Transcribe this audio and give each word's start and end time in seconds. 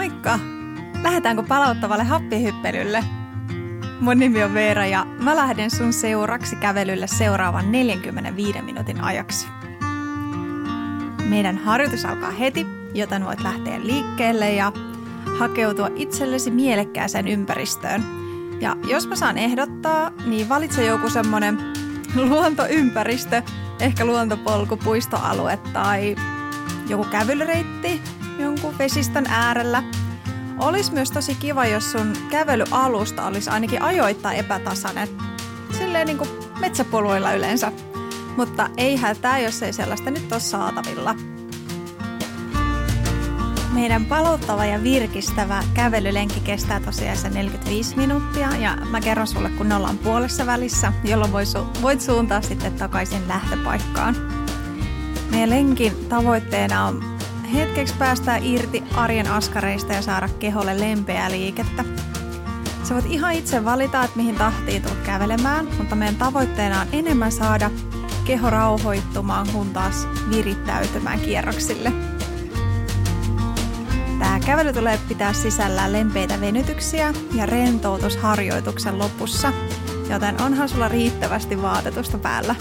Moikka! 0.00 0.38
Lähdetäänkö 1.02 1.42
palauttavalle 1.42 2.04
happihyppelylle? 2.04 3.04
Mun 4.00 4.18
nimi 4.18 4.42
on 4.44 4.54
Veera 4.54 4.86
ja 4.86 5.04
mä 5.04 5.36
lähden 5.36 5.70
sun 5.70 5.92
seuraksi 5.92 6.56
kävelylle 6.56 7.06
seuraavan 7.06 7.72
45 7.72 8.62
minuutin 8.62 9.00
ajaksi. 9.00 9.46
Meidän 11.28 11.58
harjoitus 11.58 12.04
alkaa 12.04 12.30
heti, 12.30 12.66
joten 12.94 13.24
voit 13.24 13.40
lähteä 13.40 13.80
liikkeelle 13.82 14.52
ja 14.52 14.72
hakeutua 15.38 15.88
itsellesi 15.96 16.50
mielekkääseen 16.50 17.28
ympäristöön. 17.28 18.04
Ja 18.60 18.76
jos 18.88 19.08
mä 19.08 19.16
saan 19.16 19.38
ehdottaa, 19.38 20.10
niin 20.26 20.48
valitse 20.48 20.84
joku 20.84 21.10
semmonen 21.10 21.58
luontoympäristö, 22.28 23.42
ehkä 23.80 24.04
luontopolku, 24.04 24.76
puistoalue 24.76 25.56
tai 25.72 26.16
joku 26.88 27.04
kävelyreitti 27.04 28.02
vesistön 28.80 29.26
äärellä. 29.28 29.82
Olisi 30.58 30.92
myös 30.92 31.10
tosi 31.10 31.34
kiva, 31.34 31.66
jos 31.66 31.92
sun 31.92 32.12
kävelyalusta 32.30 33.26
olisi 33.26 33.50
ainakin 33.50 33.82
ajoittain 33.82 34.38
epätasainen. 34.38 35.08
Silleen 35.78 36.06
niin 36.06 36.18
kuin 36.18 36.30
metsäpoluilla 36.60 37.32
yleensä. 37.32 37.72
Mutta 38.36 38.70
ei 38.76 38.96
hätää, 38.96 39.38
jos 39.38 39.62
ei 39.62 39.72
sellaista 39.72 40.10
nyt 40.10 40.32
ole 40.32 40.40
saatavilla. 40.40 41.14
Meidän 43.72 44.04
palauttava 44.04 44.64
ja 44.64 44.82
virkistävä 44.82 45.64
kävelylenkki 45.74 46.40
kestää 46.40 46.80
tosiaan 46.80 47.16
se 47.16 47.28
45 47.28 47.96
minuuttia 47.96 48.56
ja 48.56 48.76
mä 48.90 49.00
kerron 49.00 49.26
sulle, 49.26 49.50
kun 49.50 49.72
ollaan 49.72 49.98
puolessa 49.98 50.46
välissä, 50.46 50.92
jolloin 51.04 51.32
voit 51.82 52.00
suuntaa 52.00 52.42
sitten 52.42 52.72
takaisin 52.72 53.28
lähtöpaikkaan. 53.28 54.16
Meidän 55.30 55.50
lenkin 55.50 56.06
tavoitteena 56.08 56.86
on 56.86 57.09
hetkeksi 57.54 57.94
päästää 57.98 58.38
irti 58.42 58.82
arjen 58.94 59.30
askareista 59.30 59.92
ja 59.92 60.02
saada 60.02 60.28
keholle 60.28 60.80
lempeää 60.80 61.30
liikettä. 61.30 61.84
Sä 62.82 62.94
voit 62.94 63.06
ihan 63.06 63.32
itse 63.32 63.64
valita, 63.64 64.04
että 64.04 64.16
mihin 64.16 64.34
tahtiin 64.34 64.82
tulet 64.82 64.98
kävelemään, 64.98 65.68
mutta 65.78 65.94
meidän 65.96 66.16
tavoitteena 66.16 66.80
on 66.80 66.86
enemmän 66.92 67.32
saada 67.32 67.70
keho 68.24 68.50
rauhoittumaan, 68.50 69.48
kun 69.52 69.70
taas 69.70 70.08
virittäytymään 70.30 71.20
kierroksille. 71.20 71.92
Tämä 74.18 74.40
kävely 74.46 74.72
tulee 74.72 74.98
pitää 75.08 75.32
sisällään 75.32 75.92
lempeitä 75.92 76.40
venytyksiä 76.40 77.14
ja 77.34 77.46
rentoutusharjoituksen 77.46 78.98
lopussa, 78.98 79.52
joten 80.10 80.42
onhan 80.42 80.68
sulla 80.68 80.88
riittävästi 80.88 81.62
vaatetusta 81.62 82.18
päällä. 82.18 82.54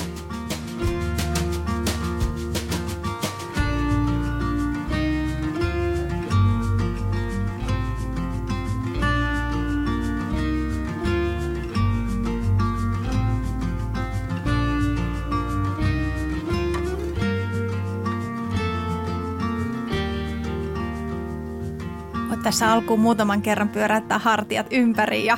Tässä 22.50 22.72
alkuun 22.72 23.00
muutaman 23.00 23.42
kerran 23.42 23.70
pyöräyttää 23.70 24.20
hartiat 24.20 24.68
ympäri 24.72 25.26
ja 25.26 25.38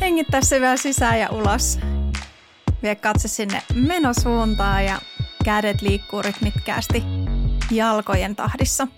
hengittää 0.00 0.40
syvään 0.42 0.78
sisään 0.78 1.20
ja 1.20 1.28
ulos. 1.30 1.78
Vie 2.82 2.94
katse 2.94 3.28
sinne 3.28 3.62
menosuuntaan 3.74 4.84
ja 4.84 5.00
kädet 5.44 5.82
liikkuu 5.82 6.22
rytmikkäästi 6.22 7.02
jalkojen 7.70 8.36
tahdissa. 8.36 8.88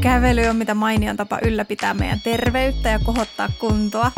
Kävely 0.00 0.46
on 0.46 0.56
mitä 0.56 0.74
mainion 0.74 1.16
tapa 1.16 1.38
ylläpitää 1.42 1.94
meidän 1.94 2.20
terveyttä 2.20 2.88
ja 2.88 2.98
kohottaa 2.98 3.48
kuntoa. 3.58 4.12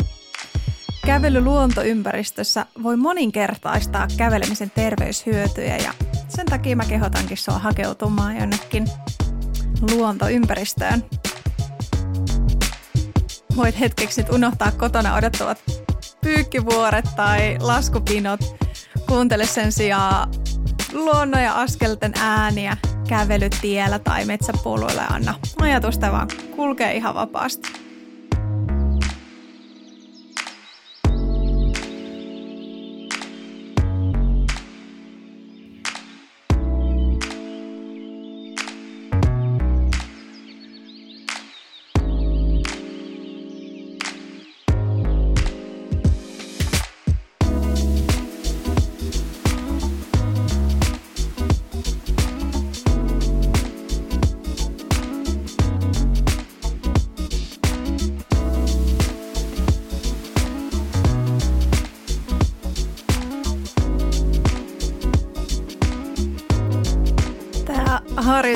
Kävely 1.05 1.41
luontoympäristössä 1.41 2.65
voi 2.83 2.97
moninkertaistaa 2.97 4.07
kävelemisen 4.17 4.71
terveyshyötyjä 4.75 5.77
ja 5.77 5.93
sen 6.29 6.45
takia 6.45 6.75
mä 6.75 6.85
kehotankin 6.85 7.37
sua 7.37 7.59
hakeutumaan 7.59 8.37
jonnekin 8.37 8.87
luontoympäristöön. 9.91 11.03
Voit 13.55 13.79
hetkeksi 13.79 14.21
nyt 14.21 14.31
unohtaa 14.31 14.71
kotona 14.71 15.15
odottavat 15.15 15.57
pyykkivuoret 16.21 17.05
tai 17.15 17.57
laskupinot. 17.59 18.39
Kuuntele 19.07 19.45
sen 19.45 19.71
sijaan 19.71 20.31
luonnon 20.93 21.43
ja 21.43 21.53
askelten 21.53 22.13
ääniä 22.19 22.77
kävelytiellä 23.07 23.99
tai 23.99 24.25
metsäpoluilla 24.25 25.01
ja 25.01 25.07
anna 25.07 25.33
ajatusta 25.61 26.11
vaan 26.11 26.27
kulkee 26.55 26.95
ihan 26.95 27.15
vapaasti. 27.15 27.88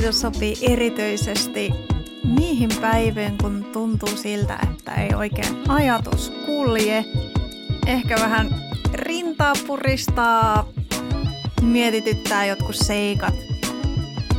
Harjoitus 0.04 0.22
sopii 0.22 0.56
erityisesti 0.62 1.72
niihin 2.24 2.70
päiviin, 2.82 3.38
kun 3.42 3.66
tuntuu 3.74 4.10
siltä, 4.10 4.60
että 4.72 4.94
ei 4.94 5.14
oikein 5.16 5.58
ajatus 5.68 6.30
kulje. 6.46 7.06
Ehkä 7.88 8.16
vähän 8.16 8.56
rintaa 8.94 9.54
puristaa, 9.68 10.68
mietityttää 11.62 12.46
jotkut 12.46 12.76
seikat. 12.76 13.34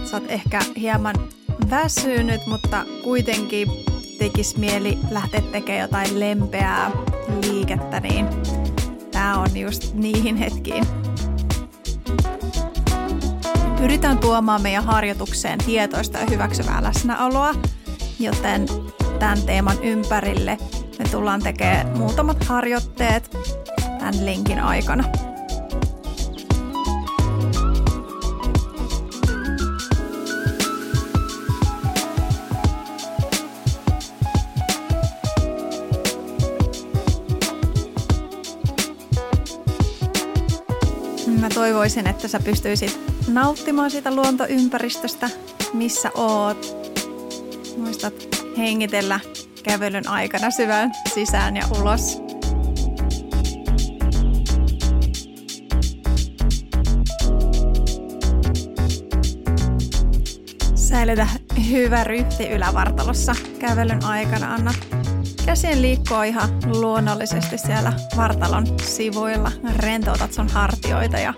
Sä 0.04 0.16
oot 0.16 0.30
ehkä 0.30 0.60
hieman 0.76 1.14
väsynyt, 1.70 2.46
mutta 2.46 2.84
kuitenkin 3.04 3.68
tekis 4.18 4.56
mieli 4.56 4.98
lähteä 5.10 5.40
tekemään 5.40 5.82
jotain 5.82 6.20
lempeää 6.20 6.90
liikettä, 7.42 8.00
niin 8.00 8.26
tää 9.10 9.38
on 9.38 9.56
just 9.56 9.94
niihin 9.94 10.36
hetkiin. 10.36 11.03
Pyritään 13.84 14.18
tuomaan 14.18 14.62
meidän 14.62 14.84
harjoitukseen 14.84 15.58
tietoista 15.58 16.18
ja 16.18 16.26
hyväksyvää 16.30 16.82
läsnäoloa, 16.82 17.54
joten 18.20 18.66
tämän 19.18 19.42
teeman 19.42 19.76
ympärille 19.82 20.58
me 20.98 21.04
tullaan 21.10 21.42
tekemään 21.42 21.98
muutamat 21.98 22.44
harjoitteet 22.44 23.36
tämän 23.98 24.26
lenkin 24.26 24.60
aikana. 24.60 25.04
Mä 41.40 41.48
toivoisin, 41.54 42.06
että 42.06 42.28
sä 42.28 42.40
pystyisit 42.44 43.13
nauttimaan 43.28 43.90
siitä 43.90 44.14
luontoympäristöstä, 44.14 45.30
missä 45.72 46.10
oot. 46.14 46.76
Muistat 47.76 48.14
hengitellä 48.56 49.20
kävelyn 49.62 50.08
aikana 50.08 50.50
syvään 50.50 50.92
sisään 51.14 51.56
ja 51.56 51.66
ulos. 51.80 52.18
Säilytä 60.74 61.28
hyvä 61.70 62.04
ryhti 62.04 62.48
ylävartalossa 62.48 63.34
kävelyn 63.58 64.04
aikana. 64.04 64.54
Anna 64.54 64.74
käsien 65.46 65.82
liikkua 65.82 66.24
ihan 66.24 66.50
luonnollisesti 66.66 67.58
siellä 67.58 67.92
vartalon 68.16 68.66
sivuilla. 68.82 69.52
Rentoutat 69.76 70.32
sun 70.32 70.48
hartioita 70.48 71.18
ja 71.18 71.34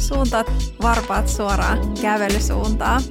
suuntaat 0.00 0.52
varpaat 0.82 1.28
suoraan 1.28 1.78
kävelysuuntaan. 2.02 3.02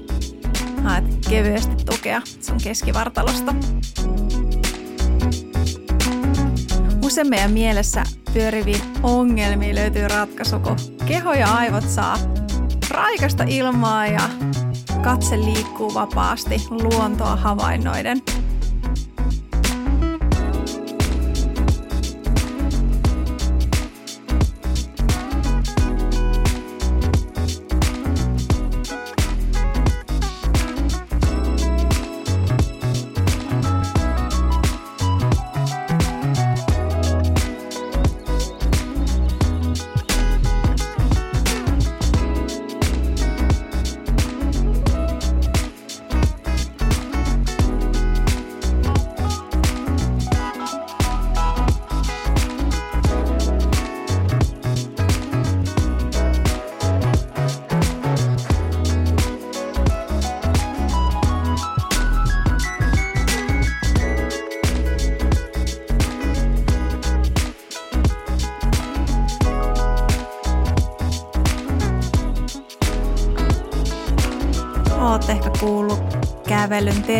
Haet 0.83 1.05
kevyesti 1.29 1.75
tukea 1.85 2.21
sun 2.41 2.57
keskivartalosta. 2.63 3.55
Usein 7.05 7.29
meidän 7.29 7.51
mielessä 7.51 8.03
pyöriviin 8.33 8.81
ongelmiin 9.03 9.75
löytyy 9.75 10.07
ratkaisu, 10.07 10.59
kun 10.59 10.75
keho 11.05 11.33
ja 11.33 11.47
aivot 11.47 11.89
saa 11.89 12.17
raikasta 12.89 13.43
ilmaa 13.47 14.07
ja 14.07 14.29
katse 15.01 15.37
liikkuu 15.37 15.93
vapaasti 15.93 16.61
luontoa 16.69 17.35
havainnoiden. 17.35 18.21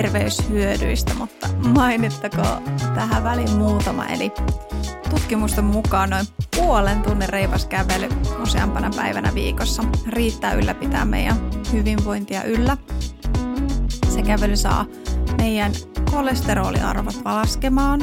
Terveyshyödyistä, 0.01 1.13
mutta 1.13 1.47
mainittakoon 1.73 2.63
tähän 2.95 3.23
väliin 3.23 3.57
muutama. 3.57 4.05
Eli 4.05 4.31
tutkimusten 5.09 5.63
mukaan 5.63 6.09
noin 6.09 6.25
puolen 6.55 7.01
tunnin 7.01 7.29
reipas 7.29 7.65
kävely 7.65 8.09
useampana 8.41 8.89
päivänä 8.95 9.33
viikossa 9.33 9.83
riittää 10.07 10.53
ylläpitää 10.53 11.05
meidän 11.05 11.37
hyvinvointia 11.73 12.43
yllä. 12.43 12.77
Se 14.09 14.21
kävely 14.21 14.57
saa 14.57 14.85
meidän 15.37 15.71
kolesteroliarvot 16.11 17.21
laskemaan. 17.25 18.01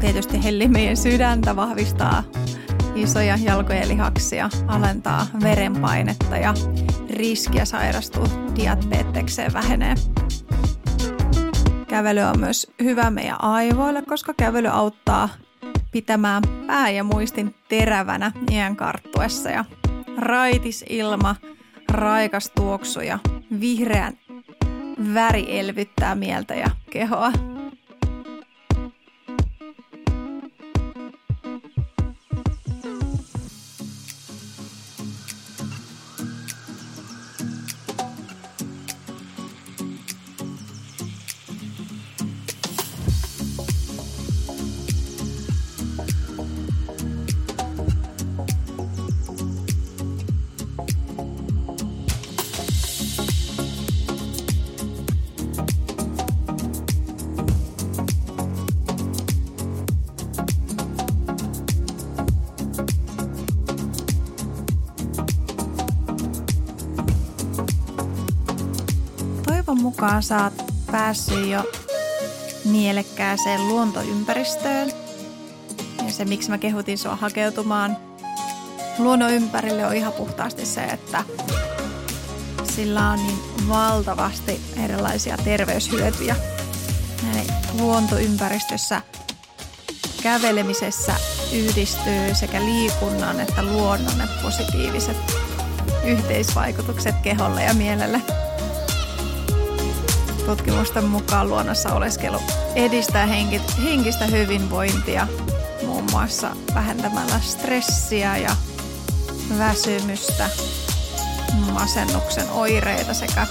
Tietysti 0.00 0.44
helli 0.44 0.68
meidän 0.68 0.96
sydäntä, 0.96 1.56
vahvistaa 1.56 2.22
isoja 2.94 3.36
jalkojen 3.36 3.88
lihaksia, 3.88 4.50
alentaa 4.66 5.26
verenpainetta 5.42 6.36
ja 6.36 6.54
riskiä 7.10 7.64
sairastua 7.64 8.26
diabetekseen 8.56 9.52
vähenee. 9.52 9.94
Kävely 11.88 12.20
on 12.20 12.40
myös 12.40 12.70
hyvä 12.82 13.10
meidän 13.10 13.44
aivoille, 13.44 14.02
koska 14.02 14.34
kävely 14.36 14.68
auttaa 14.68 15.28
pitämään 15.92 16.42
pää 16.66 16.90
ja 16.90 17.04
muistin 17.04 17.54
terävänä 17.68 18.32
iän 18.50 18.76
karttuessa 18.76 19.50
ja 19.50 19.64
raitis 20.16 20.84
ilma, 20.88 21.36
raikas 21.92 22.52
tuoksu 22.54 23.00
ja 23.00 23.18
vihreän 23.60 24.18
väri 25.14 25.58
elvyttää 25.58 26.14
mieltä 26.14 26.54
ja 26.54 26.70
kehoa. 26.90 27.32
Mukaan 70.06 70.22
sä 70.22 70.44
oot 70.44 70.72
päässyt 70.92 71.46
jo 71.46 71.64
mielekkääseen 72.64 73.68
luontoympäristöön. 73.68 74.92
Ja 76.06 76.12
se, 76.12 76.24
miksi 76.24 76.50
mä 76.50 76.58
kehutin 76.58 76.98
sua 76.98 77.16
hakeutumaan 77.16 77.96
luonnon 78.98 79.30
ympärille, 79.30 79.86
on 79.86 79.94
ihan 79.94 80.12
puhtaasti 80.12 80.66
se, 80.66 80.84
että 80.84 81.24
sillä 82.64 83.10
on 83.10 83.26
niin 83.26 83.68
valtavasti 83.68 84.60
erilaisia 84.84 85.36
terveyshyötyjä. 85.44 86.36
Eli 87.32 87.46
luontoympäristössä 87.80 89.02
kävelemisessä 90.22 91.14
yhdistyy 91.52 92.34
sekä 92.34 92.60
liikunnan 92.64 93.40
että 93.40 93.62
luonnon 93.62 94.28
positiiviset 94.42 95.16
yhteisvaikutukset 96.04 97.14
keholle 97.22 97.62
ja 97.62 97.74
mielelle. 97.74 98.35
Tutkimusten 100.46 101.04
mukaan 101.04 101.48
luonnossa 101.48 101.94
oleskelu 101.94 102.38
edistää 102.74 103.26
henkistä 103.82 104.26
hyvinvointia 104.26 105.26
muun 105.86 106.04
muassa 106.10 106.50
vähentämällä 106.74 107.40
stressiä 107.40 108.36
ja 108.36 108.56
väsymystä, 109.58 110.50
masennuksen 111.72 112.50
oireita 112.50 113.14
sekä 113.14 113.46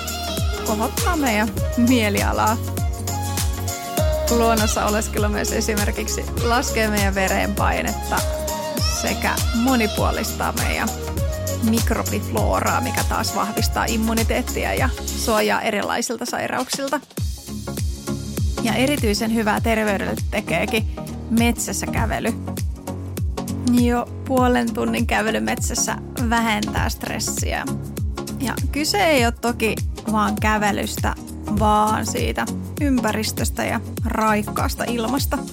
kohottaa 0.68 1.16
meidän 1.16 1.50
mielialaa. 1.78 2.58
Luonnossa 4.30 4.86
oleskelu 4.86 5.30
myös 5.30 5.52
esimerkiksi 5.52 6.26
laskee 6.44 6.88
meidän 6.88 7.16
verenpainetta 7.16 8.16
sekä 9.02 9.36
monipuolistaa 9.56 10.52
meidän 10.52 10.90
mikrobifloraa, 11.70 12.82
mikä 12.82 13.04
taas 13.10 13.36
vahvistaa 13.36 13.86
immuniteettia 13.86 14.74
ja 14.74 14.90
suojaa 15.06 15.62
erilaisilta 15.62 16.26
sairauksilta. 16.26 17.00
Ja 18.64 18.74
erityisen 18.74 19.34
hyvää 19.34 19.62
terveydelle 19.62 20.16
tekeekin 20.32 20.88
metsässä 21.30 21.86
kävely. 21.86 22.34
Jo 23.72 24.10
puolen 24.28 24.74
tunnin 24.74 25.08
kävely 25.08 25.40
metsässä 25.40 25.98
vähentää 26.30 26.90
stressiä. 26.90 27.66
Ja 28.40 28.54
kyse 28.72 29.06
ei 29.06 29.26
ole 29.26 29.34
toki 29.42 29.76
vaan 30.12 30.36
kävelystä, 30.42 31.16
vaan 31.60 32.06
siitä 32.06 32.46
ympäristöstä 32.82 33.66
ja 33.66 33.80
raikkaasta 34.06 34.84
ilmasta– 34.84 35.38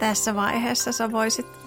Tässä 0.00 0.34
vaiheessa 0.34 0.92
sä 0.92 1.12
voisit 1.12 1.59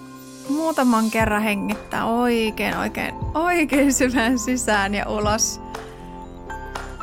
muutaman 0.74 1.10
kerran 1.10 1.42
hengittää 1.42 2.04
oikein, 2.04 2.76
oikein, 2.76 3.14
oikein 3.34 3.92
syvään 3.92 4.38
sisään 4.38 4.94
ja 4.94 5.08
ulos. 5.08 5.60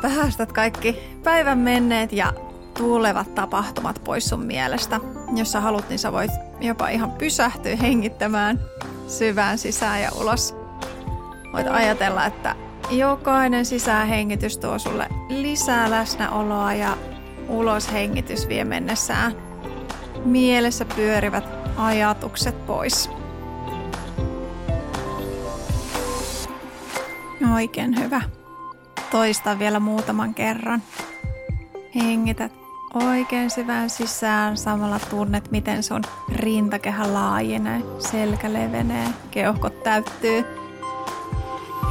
Päästät 0.02 0.52
kaikki 0.52 0.96
päivän 1.24 1.58
menneet 1.58 2.12
ja 2.12 2.32
tulevat 2.78 3.34
tapahtumat 3.34 4.00
pois 4.04 4.28
sun 4.28 4.44
mielestä. 4.44 5.00
Jos 5.36 5.52
sä 5.52 5.60
haluat, 5.60 5.88
niin 5.88 5.98
sä 5.98 6.12
voit 6.12 6.30
jopa 6.60 6.88
ihan 6.88 7.10
pysähtyä 7.10 7.76
hengittämään 7.76 8.60
syvään 9.08 9.58
sisään 9.58 10.02
ja 10.02 10.10
ulos. 10.20 10.54
Voit 11.52 11.66
ajatella, 11.66 12.26
että 12.26 12.56
jokainen 12.90 13.66
sisäänhengitys 13.66 14.58
tuo 14.58 14.78
sulle 14.78 15.08
lisää 15.28 15.90
läsnäoloa 15.90 16.74
ja 16.74 16.96
uloshengitys 17.48 18.48
vie 18.48 18.64
mennessään 18.64 19.32
mielessä 20.24 20.84
pyörivät 20.84 21.44
ajatukset 21.76 22.66
pois. 22.66 23.21
Oikein 27.54 28.00
hyvä. 28.00 28.20
Toista 29.10 29.58
vielä 29.58 29.80
muutaman 29.80 30.34
kerran. 30.34 30.82
Hengität 31.94 32.52
oikein 32.94 33.50
syvään 33.50 33.90
sisään. 33.90 34.56
Samalla 34.56 34.98
tunnet, 35.10 35.50
miten 35.50 35.82
sun 35.82 36.02
rintakehä 36.32 37.14
laajenee, 37.14 37.82
selkä 37.98 38.52
levenee, 38.52 39.08
keuhkot 39.30 39.82
täyttyy. 39.82 40.44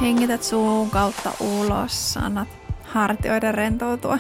Hengität 0.02 0.44
suun 0.44 0.90
kautta 0.90 1.32
ulos, 1.40 2.18
annat 2.18 2.48
hartioiden 2.84 3.54
rentoutua. 3.54 4.18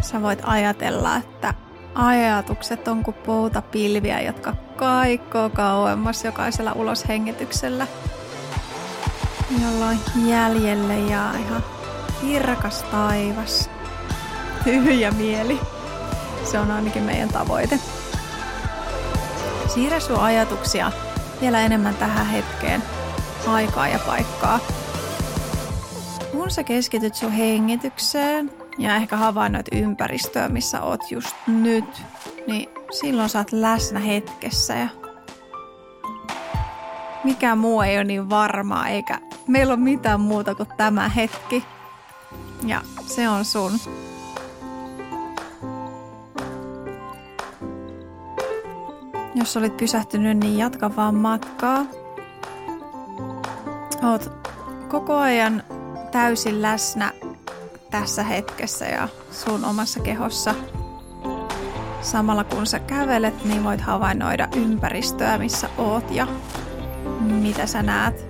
Sä 0.00 0.22
voit 0.22 0.40
ajatella, 0.42 1.16
että 1.16 1.54
ajatukset 1.94 2.88
on 2.88 3.02
kuin 3.02 3.16
poutapilviä, 3.26 4.20
jotka 4.20 4.65
kaikkoo 4.76 5.50
kauemmas 5.50 6.24
jokaisella 6.24 6.72
uloshengityksellä, 6.72 7.86
jolloin 9.62 9.98
jäljelle 10.26 10.98
jää 10.98 11.38
ihan 11.38 11.64
kirkas 12.20 12.82
taivas, 12.82 13.70
tyhjä 14.64 15.10
mieli. 15.10 15.60
Se 16.44 16.58
on 16.58 16.70
ainakin 16.70 17.02
meidän 17.02 17.28
tavoite. 17.28 17.78
Siirrä 19.74 20.00
sun 20.00 20.20
ajatuksia 20.20 20.92
vielä 21.40 21.60
enemmän 21.60 21.94
tähän 21.94 22.26
hetkeen, 22.26 22.82
aikaa 23.46 23.88
ja 23.88 23.98
paikkaa. 24.06 24.60
Kun 26.32 26.50
sä 26.50 26.64
keskityt 26.64 27.14
sun 27.14 27.32
hengitykseen 27.32 28.50
ja 28.78 28.96
ehkä 28.96 29.16
havainnoit 29.16 29.66
ympäristöä, 29.72 30.48
missä 30.48 30.82
oot 30.82 31.10
just 31.10 31.36
nyt, 31.46 32.02
niin 32.46 32.68
silloin 32.90 33.28
sä 33.28 33.38
oot 33.38 33.52
läsnä 33.52 34.00
hetkessä 34.00 34.74
ja 34.74 34.88
mikään 37.24 37.58
muu 37.58 37.80
ei 37.80 37.96
ole 37.96 38.04
niin 38.04 38.30
varmaa, 38.30 38.88
eikä 38.88 39.20
meillä 39.46 39.74
ole 39.74 39.80
mitään 39.80 40.20
muuta 40.20 40.54
kuin 40.54 40.68
tämä 40.76 41.08
hetki. 41.08 41.64
Ja 42.66 42.80
se 43.06 43.28
on 43.28 43.44
sun. 43.44 43.72
Jos 49.34 49.56
olit 49.56 49.76
pysähtynyt, 49.76 50.38
niin 50.38 50.58
jatka 50.58 50.96
vaan 50.96 51.14
matkaa. 51.14 51.84
Oot 54.02 54.32
koko 54.88 55.16
ajan 55.16 55.62
täysin 56.12 56.62
läsnä 56.62 57.12
tässä 57.90 58.22
hetkessä 58.22 58.84
ja 58.84 59.08
sun 59.30 59.64
omassa 59.64 60.00
kehossa. 60.00 60.54
Samalla 62.06 62.44
kun 62.44 62.66
sä 62.66 62.78
kävelet, 62.78 63.44
niin 63.44 63.64
voit 63.64 63.80
havainnoida 63.80 64.48
ympäristöä, 64.56 65.38
missä 65.38 65.68
oot 65.78 66.10
ja 66.10 66.26
mitä 67.20 67.66
sä 67.66 67.82
näet. 67.82 68.25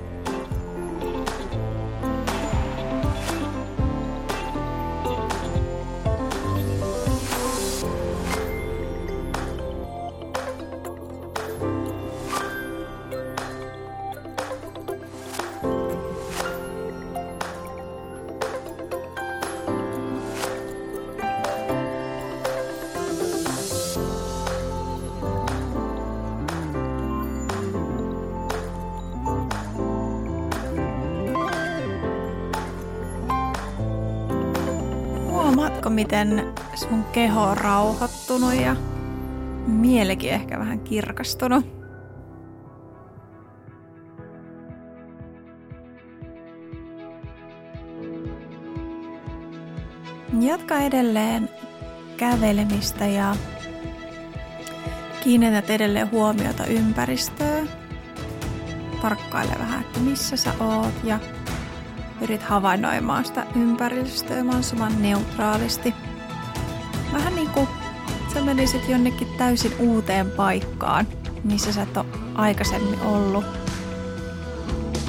Miten 35.97 36.53
sun 36.75 37.05
keho 37.05 37.43
on 37.43 37.57
rauhoittunut 37.57 38.55
ja 38.55 38.77
mielikin 39.67 40.31
ehkä 40.31 40.59
vähän 40.59 40.81
kirkastunut? 40.81 41.67
Jatka 50.41 50.79
edelleen 50.79 51.49
kävelemistä 52.17 53.07
ja 53.07 53.37
kiinnität 55.21 55.71
edelleen 55.71 56.11
huomiota 56.11 56.67
ympäristöön. 56.67 57.69
Tarkkaile 59.03 59.53
vähän, 59.59 59.81
että 59.81 60.01
missä 60.01 60.37
sä 60.37 60.53
oot 60.61 60.95
ja 61.05 61.19
pyrit 62.27 62.43
havainnoimaan 62.43 63.25
sitä 63.25 63.47
ympäristöä 63.57 64.45
mahdollisimman 64.45 65.03
neutraalisti. 65.03 65.95
Vähän 67.13 67.35
niin 67.35 67.51
kuin 67.51 67.69
sä 68.35 68.41
menisit 68.41 68.89
jonnekin 68.89 69.29
täysin 69.39 69.73
uuteen 69.79 70.31
paikkaan, 70.31 71.07
missä 71.45 71.73
sä 71.73 71.83
et 71.83 71.97
ole 71.97 72.07
aikaisemmin 72.35 73.01
ollut. 73.01 73.45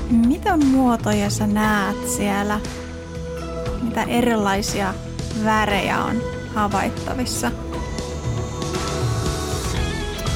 Mitä 0.09 0.57
muotoja 0.57 1.29
sä 1.29 1.47
näet 1.47 2.09
siellä? 2.09 2.59
Mitä 3.81 4.03
erilaisia 4.03 4.93
värejä 5.43 6.03
on 6.03 6.21
havaittavissa? 6.55 7.51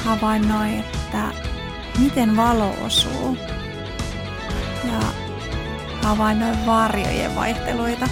Havainnoi, 0.04 0.78
että 0.78 1.24
miten 1.98 2.36
valo 2.36 2.74
osuu. 2.86 3.36
Havainnoin 6.02 6.66
varjojen 6.66 7.34
vaihteluita. 7.34 8.08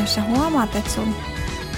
Jos 0.00 0.14
sä 0.14 0.22
huomaat, 0.22 0.76
että 0.76 0.90
sun 0.90 1.14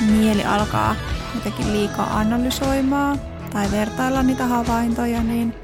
mieli 0.01 0.45
alkaa 0.45 0.97
jotenkin 1.35 1.73
liikaa 1.73 2.19
analysoimaan 2.19 3.21
tai 3.53 3.71
vertailla 3.71 4.23
niitä 4.23 4.47
havaintoja, 4.47 5.23
niin 5.23 5.55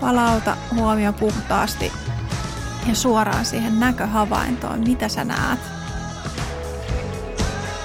palauta 0.00 0.56
huomio 0.74 1.12
puhtaasti 1.12 1.92
ja 2.88 2.94
suoraan 2.94 3.44
siihen 3.44 3.80
näköhavaintoon, 3.80 4.80
mitä 4.80 5.08
sä 5.08 5.24
näet. 5.24 5.60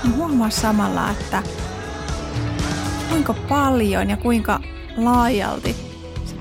Ja 0.03 0.09
huomaa 0.15 0.49
samalla, 0.49 1.09
että 1.09 1.43
kuinka 3.09 3.33
paljon 3.33 4.09
ja 4.09 4.17
kuinka 4.17 4.59
laajalti 4.97 5.86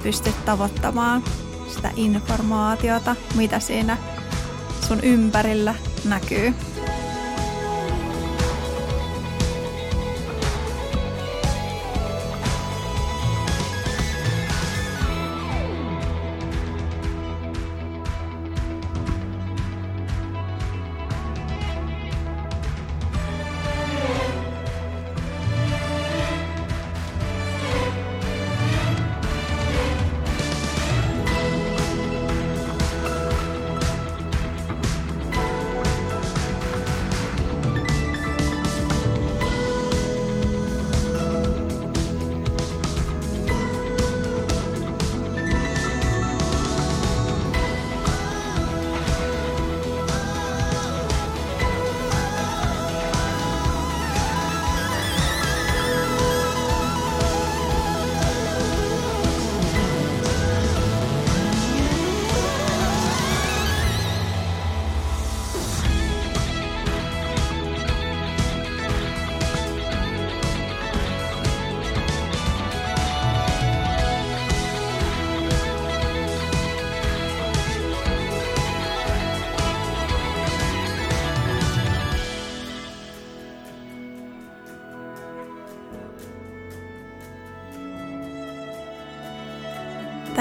pystyt 0.06 0.44
tavoittamaan 0.44 1.24
sitä 1.68 1.90
informaatiota, 1.96 3.16
mitä 3.34 3.60
siinä 3.60 3.96
sun 4.88 5.00
ympärillä 5.00 5.74
näkyy. 6.04 6.54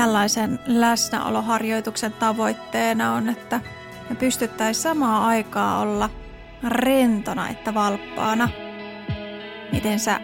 Tällaisen 0.06 0.60
läsnäoloharjoituksen 0.66 2.14
tavoitteena 2.14 3.14
on, 3.14 3.30
että 3.30 3.62
me 4.10 4.16
pystyttäisiin 4.16 4.84
samaan 4.84 5.24
aikaa 5.24 5.80
olla 5.80 6.10
rentona 6.68 7.50
että 7.50 7.74
valppaana. 7.74 8.50
Miten 9.72 10.00
sä 10.00 10.20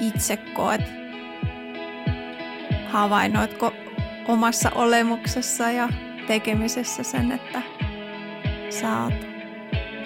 itse 0.00 0.36
koet? 0.36 0.80
Havainnoitko 2.88 3.72
omassa 4.28 4.70
olemuksessa 4.74 5.70
ja 5.70 5.88
tekemisessä 6.26 7.02
sen, 7.02 7.32
että 7.32 7.62
sä 8.70 9.02
oot, 9.02 9.14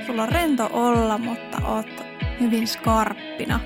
sulla 0.06 0.22
on 0.22 0.28
rento 0.28 0.70
olla, 0.72 1.18
mutta 1.18 1.58
oot 1.66 2.04
hyvin 2.40 2.68
skarppina. 2.68 3.60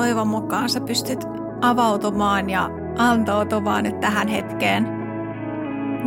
Toivon 0.00 0.28
mukaan 0.28 0.68
sä 0.68 0.80
pystyt 0.80 1.24
avautumaan 1.60 2.50
ja 2.50 2.70
antautumaan 2.98 3.84
nyt 3.84 4.00
tähän 4.00 4.28
hetkeen 4.28 4.86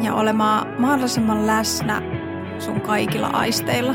ja 0.03 0.13
olemaan 0.15 0.81
mahdollisimman 0.81 1.47
läsnä 1.47 2.01
sun 2.59 2.81
kaikilla 2.81 3.27
aisteilla. 3.27 3.93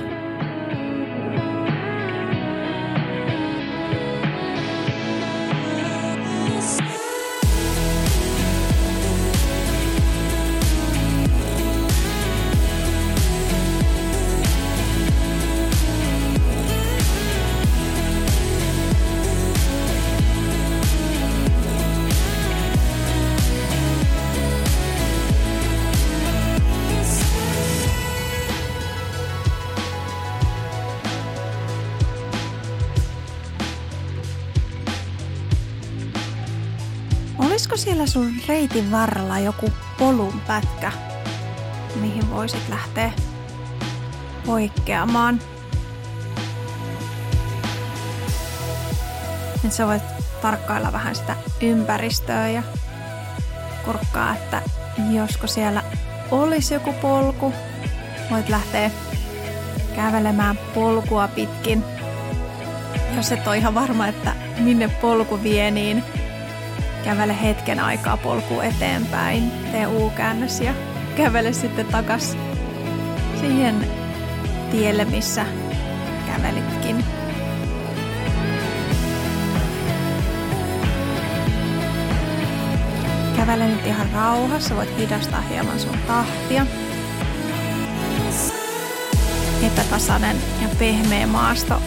Sun 38.19 38.35
reitin 38.49 38.91
varrella 38.91 39.39
joku 39.39 39.73
polun 39.99 40.41
pätkä, 40.47 40.93
mihin 42.01 42.31
voisit 42.31 42.69
lähteä 42.69 43.13
poikkeamaan? 44.47 45.41
Nyt 49.63 49.73
sä 49.73 49.87
voit 49.87 50.03
tarkkailla 50.43 50.93
vähän 50.93 51.15
sitä 51.15 51.37
ympäristöä 51.61 52.49
ja 52.49 52.63
kurkkaa, 53.85 54.35
että 54.35 54.63
josko 55.11 55.47
siellä 55.47 55.83
olisi 56.31 56.75
joku 56.75 56.93
polku. 56.93 57.55
Voit 58.31 58.49
lähteä 58.49 58.91
kävelemään 59.97 60.59
polkua 60.75 61.29
pitkin. 61.29 61.85
Jos 63.17 63.33
et 63.33 63.47
ole 63.47 63.57
ihan 63.57 63.75
varma, 63.75 64.09
että 64.09 64.33
minne 64.59 64.89
polku 64.89 65.43
vie, 65.43 65.71
niin 65.71 66.05
kävele 67.05 67.43
hetken 67.43 67.81
aikaa 67.81 68.17
polku 68.17 68.61
eteenpäin, 68.61 69.51
tee 69.73 69.87
U-käännös 69.87 70.61
ja 70.61 70.75
kävele 71.17 71.53
sitten 71.53 71.87
takas 71.87 72.37
siihen 73.41 73.87
tielle, 74.71 75.05
missä 75.05 75.47
kävelitkin. 76.27 77.05
Kävele 83.37 83.67
nyt 83.67 83.87
ihan 83.87 84.09
rauhassa, 84.13 84.77
voit 84.77 84.99
hidastaa 84.99 85.41
hieman 85.41 85.81
sun 85.81 85.99
tahtia. 86.07 86.67
Epätasainen 89.67 90.37
ja 90.63 90.69
pehmeä 90.79 91.27
maasto 91.27 91.83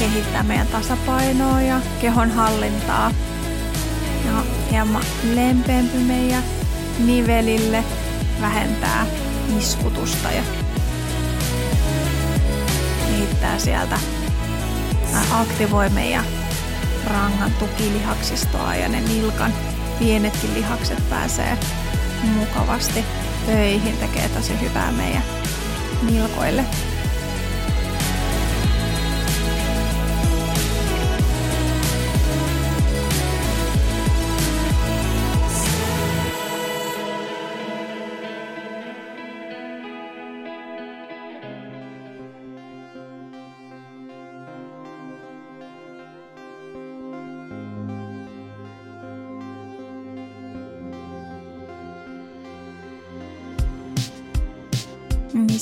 kehittää 0.00 0.42
meidän 0.42 0.66
tasapainoa 0.66 1.60
ja 1.60 1.80
kehon 2.00 2.30
hallintaa 2.30 3.12
ja 4.26 4.44
hieman 4.70 5.02
lempeämpi 5.34 5.98
meidän 5.98 6.42
nivelille 6.98 7.84
vähentää 8.40 9.06
iskutusta 9.58 10.30
ja 10.30 10.42
kehittää 13.06 13.58
sieltä 13.58 13.98
aktivoi 15.30 15.88
meidän 15.88 16.24
rangan 17.06 17.52
tukilihaksistoa 17.58 18.74
ja 18.74 18.88
ne 18.88 19.00
nilkan 19.00 19.52
pienetkin 19.98 20.54
lihakset 20.54 21.10
pääsee 21.10 21.58
mukavasti 22.24 23.04
töihin, 23.46 23.96
tekee 23.96 24.28
tosi 24.28 24.60
hyvää 24.60 24.92
meidän 24.92 25.22
nilkoille. 26.02 26.64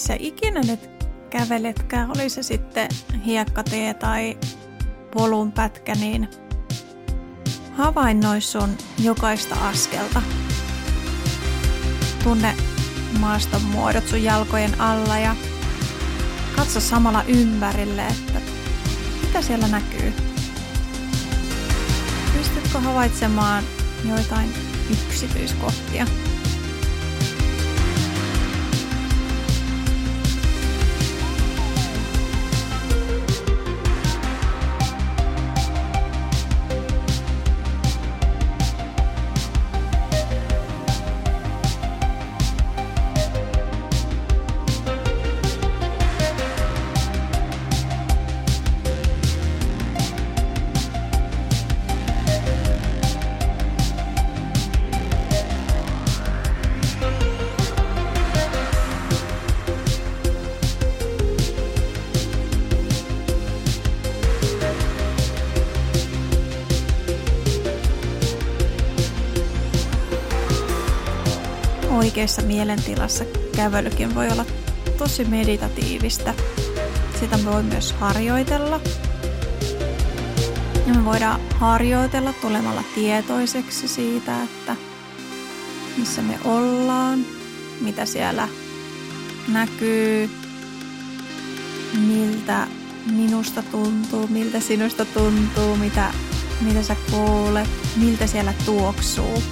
Missä 0.09 0.27
ikinä 0.27 0.61
nyt 0.61 0.91
käveletkään, 1.31 2.11
oli 2.11 2.29
se 2.29 2.43
sitten 2.43 2.89
hiekkatie 3.27 3.95
tai 3.95 4.39
polunpätkä, 5.15 5.95
niin 5.95 6.29
havainnoi 7.73 8.41
sun 8.41 8.77
jokaista 8.99 9.69
askelta. 9.69 10.23
Tunne 12.25 12.57
maaston 13.21 13.63
muodot 13.63 14.09
sun 14.09 14.23
jalkojen 14.23 14.81
alla 14.81 15.19
ja 15.19 15.37
katso 16.57 16.81
samalla 16.81 17.23
ympärille, 17.23 18.07
että 18.07 18.41
mitä 19.23 19.43
siellä 19.43 19.69
näkyy. 19.69 20.13
Pystytkö 22.39 22.81
havaitsemaan 22.81 23.65
joitain 24.05 24.55
yksityiskohtia? 24.91 26.07
Oikeassa 72.19 72.43
mielentilassa 72.43 73.25
kävelykin 73.57 74.15
voi 74.15 74.29
olla 74.29 74.45
tosi 74.99 75.25
meditatiivista. 75.25 76.35
Sitä 77.21 77.39
voi 77.45 77.63
myös 77.63 77.93
harjoitella. 77.93 78.81
Ja 80.87 80.95
me 80.95 81.05
voidaan 81.05 81.41
harjoitella 81.55 82.33
tulemalla 82.33 82.83
tietoiseksi 82.95 83.89
siitä, 83.89 84.43
että 84.43 84.77
missä 85.97 86.23
me 86.23 86.39
ollaan, 86.45 87.25
mitä 87.81 88.07
siellä 88.07 88.49
näkyy, 89.49 90.31
miltä 92.07 92.67
minusta 93.11 93.63
tuntuu, 93.63 94.27
miltä 94.27 94.61
sinusta 94.61 95.05
tuntuu, 95.05 95.77
mitä, 95.77 96.15
mitä 96.61 96.83
sä 96.83 96.97
kuulet, 97.11 97.69
miltä 97.97 98.27
siellä 98.27 98.55
tuoksuu. 98.65 99.43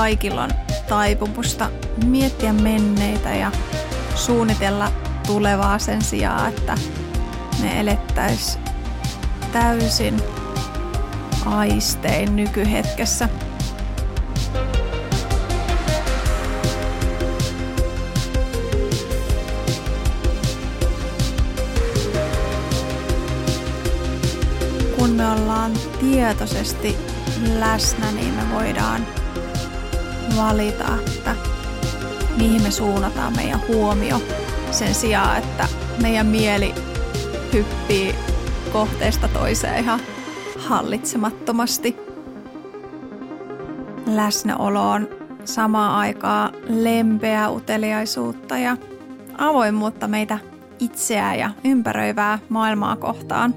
Kaikilla 0.00 0.42
on 0.42 0.50
taipumusta 0.88 1.70
miettiä 2.04 2.52
menneitä 2.52 3.34
ja 3.34 3.52
suunnitella 4.14 4.92
tulevaa 5.26 5.78
sen 5.78 6.02
sijaan, 6.02 6.48
että 6.48 6.78
me 7.62 7.80
elettäisiin 7.80 8.64
täysin 9.52 10.22
aistein 11.46 12.36
nykyhetkessä. 12.36 13.28
Kun 24.98 25.10
me 25.10 25.30
ollaan 25.30 25.72
tietoisesti 26.00 26.96
läsnä, 27.58 28.12
niin 28.12 28.34
me 28.34 28.54
voidaan 28.54 29.19
valita, 30.36 30.84
että 31.06 31.36
mihin 32.36 32.62
me 32.62 32.70
suunnataan 32.70 33.36
meidän 33.36 33.60
huomio 33.68 34.22
sen 34.70 34.94
sijaan, 34.94 35.38
että 35.38 35.68
meidän 36.02 36.26
mieli 36.26 36.74
hyppii 37.52 38.14
kohteesta 38.72 39.28
toiseen 39.28 39.84
ihan 39.84 40.00
hallitsemattomasti. 40.58 41.96
Läsnäolo 44.06 44.90
on 44.90 45.08
samaan 45.44 45.94
aikaa 45.94 46.50
lempeää 46.68 47.50
uteliaisuutta 47.50 48.58
ja 48.58 48.76
avoimuutta 49.38 50.08
meitä 50.08 50.38
itseä 50.78 51.34
ja 51.34 51.50
ympäröivää 51.64 52.38
maailmaa 52.48 52.96
kohtaan. 52.96 53.54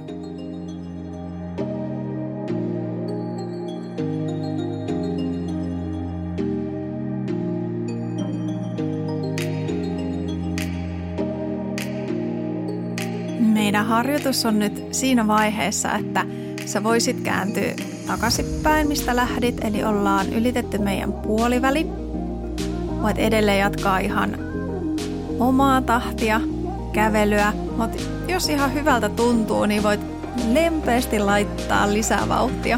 Meidän 13.83 13.95
harjoitus 13.95 14.45
on 14.45 14.59
nyt 14.59 14.83
siinä 14.91 15.27
vaiheessa, 15.27 15.93
että 15.93 16.25
sä 16.65 16.83
voisit 16.83 17.21
kääntyä 17.21 17.73
takaisinpäin, 18.07 18.87
mistä 18.87 19.15
lähdit, 19.15 19.65
eli 19.65 19.83
ollaan 19.83 20.33
ylitetty 20.33 20.77
meidän 20.77 21.13
puoliväli. 21.13 21.87
Voit 23.01 23.17
edelleen 23.17 23.59
jatkaa 23.59 23.99
ihan 23.99 24.37
omaa 25.39 25.81
tahtia, 25.81 26.41
kävelyä, 26.93 27.53
mutta 27.77 28.03
jos 28.27 28.49
ihan 28.49 28.73
hyvältä 28.73 29.09
tuntuu, 29.09 29.65
niin 29.65 29.83
voit 29.83 30.01
lempeästi 30.53 31.19
laittaa 31.19 31.93
lisää 31.93 32.29
vauhtia. 32.29 32.77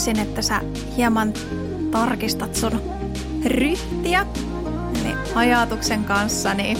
Haluaisin, 0.00 0.28
että 0.28 0.42
sä 0.42 0.60
hieman 0.96 1.32
tarkistat 1.90 2.54
sun 2.54 2.82
ryhtiä. 3.44 4.26
Eli 5.00 5.14
ajatuksen 5.34 6.04
kanssa, 6.04 6.54
niin 6.54 6.78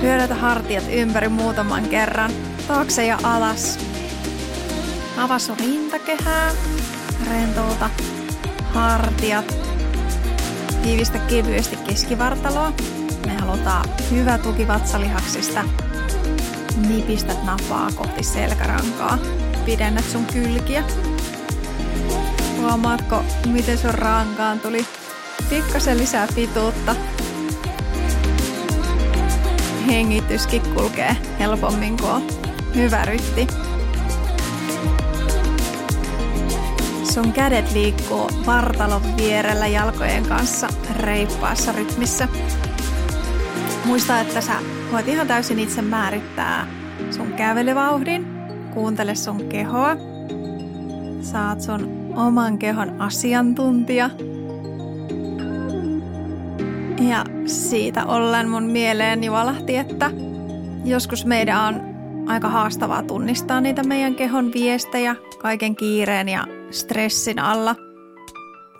pyörätä 0.00 0.34
hartiat 0.34 0.84
ympäri 0.92 1.28
muutaman 1.28 1.84
kerran, 1.88 2.30
taakse 2.68 3.06
ja 3.06 3.18
alas. 3.22 3.78
Avaa 5.16 5.38
sun 5.38 5.56
rintakehää, 5.58 6.52
rentouta 7.30 7.90
hartiat, 8.74 9.54
tiivistä 10.82 11.18
kevyesti 11.18 11.76
keskivartaloa. 11.76 12.72
Me 13.26 13.32
halutaan 13.40 13.88
hyvä 14.10 14.38
tuki 14.38 14.68
vatsalihaksista. 14.68 15.64
Nipistät 16.88 17.44
napaa 17.44 17.90
kohti 17.94 18.22
selkärankaa. 18.22 19.18
Pidennät 19.64 20.04
sun 20.04 20.24
kylkiä. 20.26 20.84
Huomaatko, 22.64 23.24
miten 23.46 23.78
sun 23.78 23.94
rankaan 23.94 24.60
tuli 24.60 24.86
pikkasen 25.50 25.98
lisää 25.98 26.26
pituutta? 26.34 26.96
Hengityskin 29.86 30.62
kulkee 30.62 31.16
helpommin, 31.38 31.96
kun 31.96 32.10
on 32.10 32.22
hyvä 32.74 33.04
rytti. 33.04 33.46
Sun 37.04 37.32
kädet 37.32 37.72
liikkuu 37.72 38.30
vartalon 38.46 39.16
vierellä 39.16 39.66
jalkojen 39.66 40.24
kanssa 40.24 40.68
reippaassa 40.96 41.72
rytmissä. 41.72 42.28
Muista, 43.84 44.20
että 44.20 44.40
sä 44.40 44.54
voit 44.92 45.08
ihan 45.08 45.26
täysin 45.26 45.58
itse 45.58 45.82
määrittää 45.82 46.66
sun 47.10 47.32
kävelyvauhdin. 47.32 48.26
Kuuntele 48.74 49.14
sun 49.14 49.48
kehoa. 49.48 49.96
Saat 51.20 51.60
sun 51.60 52.03
oman 52.16 52.58
kehon 52.58 53.00
asiantuntija. 53.00 54.10
Ja 57.08 57.24
siitä 57.46 58.06
ollen 58.06 58.48
mun 58.48 58.64
mieleen 58.64 59.24
juolahti, 59.24 59.76
että 59.76 60.10
joskus 60.84 61.26
meidän 61.26 61.60
on 61.60 61.94
aika 62.28 62.48
haastavaa 62.48 63.02
tunnistaa 63.02 63.60
niitä 63.60 63.82
meidän 63.82 64.14
kehon 64.14 64.52
viestejä 64.52 65.16
kaiken 65.38 65.76
kiireen 65.76 66.28
ja 66.28 66.46
stressin 66.70 67.38
alla. 67.38 67.76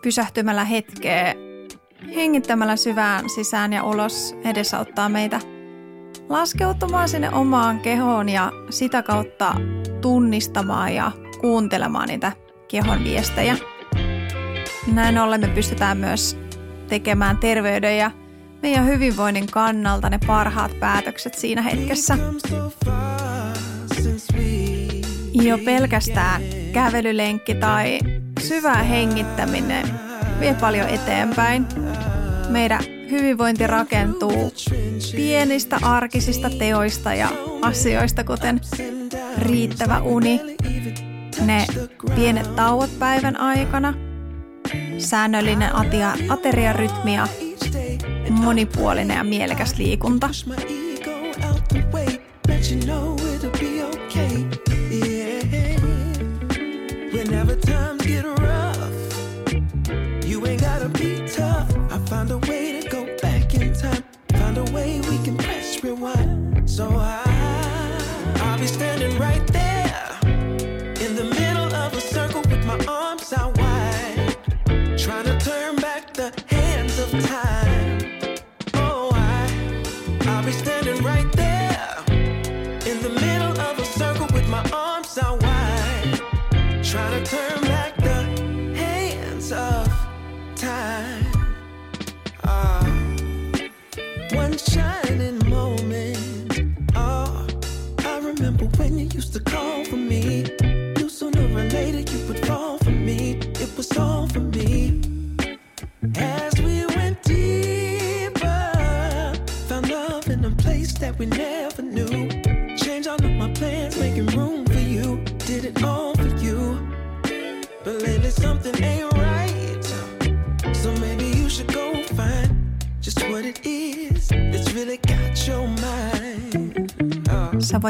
Pysähtymällä 0.03 0.65
hetkeä, 0.65 1.35
hengittämällä 2.15 2.77
syvään 2.77 3.31
sisään 3.31 3.73
ja 3.73 3.85
ulos 3.85 4.35
edesauttaa 4.45 5.09
meitä 5.09 5.41
laskeutumaan 6.29 7.09
sinne 7.09 7.31
omaan 7.31 7.81
kehoon 7.81 8.29
ja 8.29 8.53
sitä 8.71 9.03
kautta 9.03 9.55
tunnistamaan 10.01 10.95
ja 10.95 11.13
kuuntelemaan 11.41 12.09
niitä 12.09 12.33
kehon 12.69 13.05
viestejä. 13.05 13.57
Näin 14.93 15.19
ollen 15.19 15.41
me 15.41 15.49
pystytään 15.49 15.97
myös 15.97 16.39
tekemään 16.89 17.39
terveyden 17.39 17.99
ja 17.99 18.11
meidän 18.63 18.87
hyvinvoinnin 18.87 19.47
kannalta 19.47 20.11
ne 20.11 20.19
parhaat 20.27 20.81
päätökset 20.81 21.35
siinä 21.35 21.63
hetkessä. 21.63 22.19
Jo 25.33 25.59
pelkästään 25.59 26.43
kävelylenkki 26.73 27.55
tai 27.55 27.99
syvä 28.41 28.75
hengittäminen 28.75 29.87
vie 30.41 30.55
paljon 30.55 30.89
eteenpäin. 30.89 31.67
Meidän 32.49 32.81
hyvinvointi 33.11 33.67
rakentuu 33.67 34.53
pienistä 35.17 35.79
arkisista 35.83 36.51
teoista 36.51 37.15
ja 37.15 37.29
asioista, 37.63 38.25
kuten 38.25 38.61
riittävä 39.39 40.01
uni, 40.01 40.41
ne 41.47 41.67
pienet 42.15 42.57
tauot 42.57 42.99
päivän 42.99 43.41
aikana, 43.41 43.95
säännöllinen 44.99 45.77
atia, 45.77 46.13
ateriarytmi 46.29 47.15
ja 47.15 47.29
monipuolinen 48.31 49.17
ja 49.17 49.25
mielekäs 49.25 49.79
liikunta. 49.79 50.29
So 66.67 66.89
I, 66.89 67.24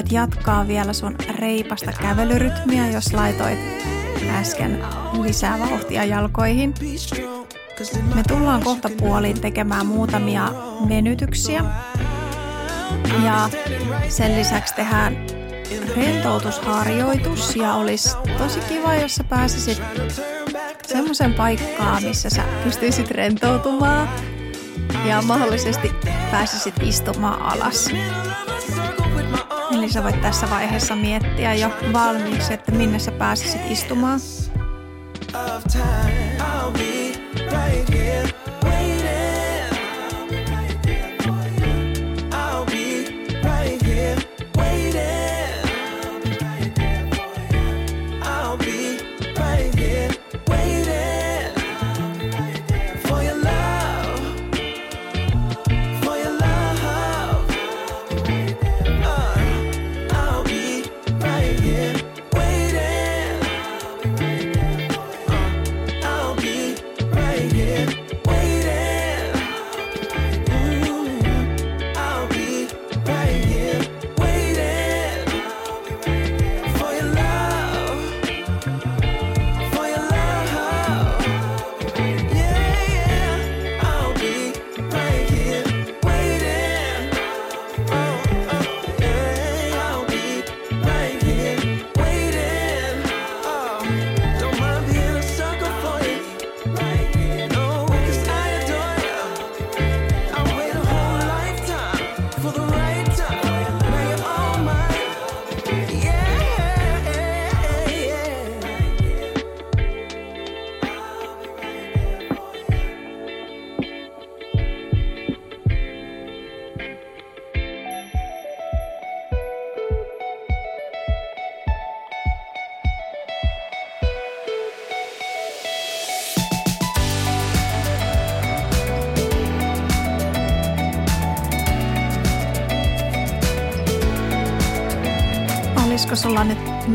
voit 0.05 0.13
jatkaa 0.13 0.69
vielä 0.69 0.93
sun 0.93 1.17
reipasta 1.39 1.93
kävelyrytmiä, 1.93 2.91
jos 2.91 3.13
laitoit 3.13 3.59
äsken 4.31 4.85
lisää 5.23 5.59
vauhtia 5.59 6.05
jalkoihin. 6.05 6.75
Me 8.15 8.23
tullaan 8.29 8.63
kohta 8.63 8.91
puoliin 9.01 9.41
tekemään 9.41 9.87
muutamia 9.87 10.53
venytyksiä. 10.89 11.65
Ja 13.25 13.49
sen 14.09 14.37
lisäksi 14.37 14.75
tehdään 14.75 15.17
rentoutusharjoitus 15.97 17.57
ja 17.57 17.75
olisi 17.75 18.17
tosi 18.39 18.61
kiva, 18.61 18.95
jos 18.95 19.15
sä 19.15 19.25
pääsisit 19.25 19.83
semmoisen 20.87 21.35
paikkaan, 21.35 22.03
missä 22.03 22.31
sä 22.31 22.43
pystyisit 22.65 23.11
rentoutumaan 23.11 24.09
ja 25.05 25.23
mahdollisesti 25.23 25.93
pääsisit 26.31 26.75
istumaan 26.83 27.43
alas. 27.43 27.89
Eli 29.85 29.93
sä 29.93 30.03
voit 30.03 30.21
tässä 30.21 30.51
vaiheessa 30.51 30.97
miettiä 30.97 31.55
jo 31.55 31.71
valmiiksi, 31.93 32.55
että 32.55 32.73
minne 32.73 32.99
sä 32.99 33.13
pääsisit 33.13 33.61
istumaan. 33.71 34.21
of 35.35 35.65
time. 35.73 36.39
I'll 36.39 36.73
be 36.73 37.13
right 37.37 37.95
here 37.95 38.44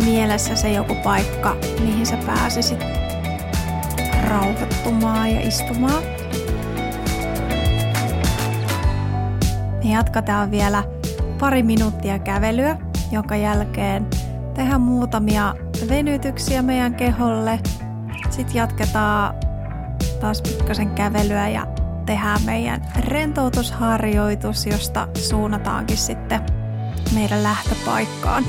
mielessä 0.06 0.56
se 0.56 0.72
joku 0.72 0.96
paikka, 0.96 1.56
mihin 1.80 2.06
sä 2.06 2.18
pääsisit 2.26 2.80
rauhoittumaan 4.28 5.32
ja 5.32 5.48
istumaan? 5.48 6.04
Me 9.84 9.92
jatketaan 9.94 10.52
vielä 10.52 10.84
pari 11.40 11.64
minuuttia 11.64 12.20
kävelyä, 12.20 12.78
jonka 13.12 13.36
jälkeen 13.36 14.08
tehdään 14.54 14.82
muutamia 14.82 15.56
venytyksiä 15.90 16.62
meidän 16.62 16.96
keholle. 16.96 17.60
Sitten 18.30 18.56
jatketaan 18.56 19.36
taas 20.20 20.42
pikkasen 20.42 20.90
kävelyä 20.90 21.50
ja 21.50 21.68
tehdään 22.06 22.42
meidän 22.46 22.82
rentoutusharjoitus, 23.00 24.66
josta 24.66 25.08
suunnataankin 25.14 25.98
sitten 25.98 26.42
meidän 27.14 27.44
lähtöpaikkaan. 27.44 28.44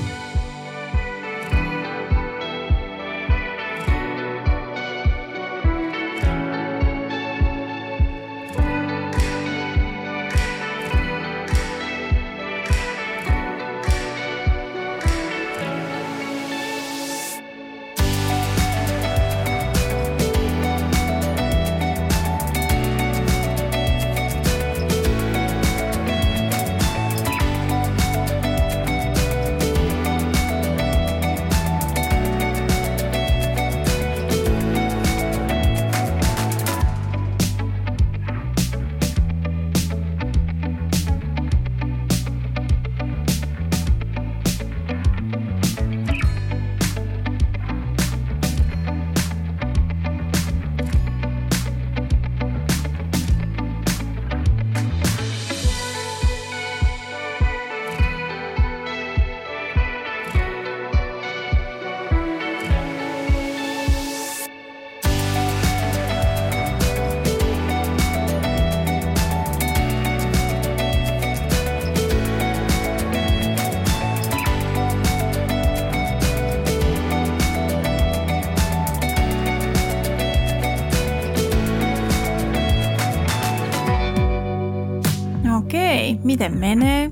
Miten 86.40 86.59
menee? 86.59 87.11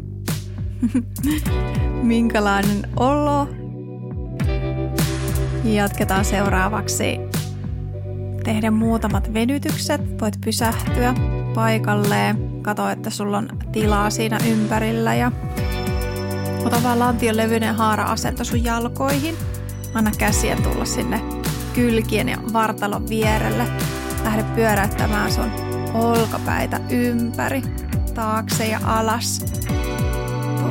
Minkälainen 2.02 2.88
olo? 2.96 3.48
Jatketaan 5.64 6.24
seuraavaksi 6.24 7.18
tehdä 8.44 8.70
muutamat 8.70 9.34
venytykset. 9.34 10.20
Voit 10.20 10.40
pysähtyä 10.44 11.14
paikalleen, 11.54 12.62
katso, 12.62 12.88
että 12.88 13.10
sulla 13.10 13.38
on 13.38 13.48
tilaa 13.72 14.10
siinä 14.10 14.38
ympärillä 14.50 15.14
ja 15.14 15.32
ota 16.64 16.82
vaan 16.82 16.98
lantion 16.98 17.36
levyinen 17.36 17.74
haara-asento 17.74 18.44
sun 18.44 18.64
jalkoihin. 18.64 19.34
Anna 19.94 20.10
käsien 20.18 20.62
tulla 20.62 20.84
sinne 20.84 21.20
kylkien 21.74 22.28
ja 22.28 22.38
vartalon 22.52 23.08
vierelle. 23.08 23.64
Lähde 24.24 24.42
pyöräyttämään 24.54 25.32
sun 25.32 25.50
olkapäitä 25.94 26.80
ympäri, 26.90 27.62
taakse 28.14 28.66
ja 28.66 28.80
alas. 28.84 29.44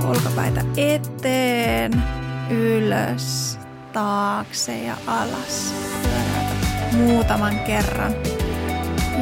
olkapäitä 0.04 0.62
eteen, 0.78 2.04
ylös, 2.50 3.60
taakse 3.94 4.84
ja 4.84 4.98
alas. 5.08 5.74
Pyöräytä 6.04 6.98
muutaman 6.98 7.60
kerran. 7.60 8.12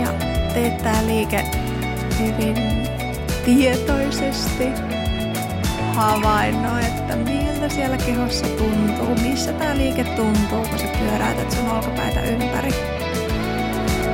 Ja 0.02 0.14
teet 0.54 0.78
tää 0.78 1.06
liike 1.06 1.52
hyvin 2.20 2.58
tietoisesti. 3.46 4.68
Havainnoi, 5.94 6.86
että 6.86 7.16
miltä 7.16 7.70
siellä 7.70 7.98
kehossa 7.98 8.46
tuntuu, 8.48 9.16
missä 9.22 9.54
tää 9.54 9.78
liike 9.78 10.04
tuntuu, 10.04 10.66
kun 10.70 10.80
sä 10.80 10.88
pyöräytät 11.00 11.52
sun 11.52 11.72
olkapäitä 11.72 12.22
ympäri. 12.22 12.72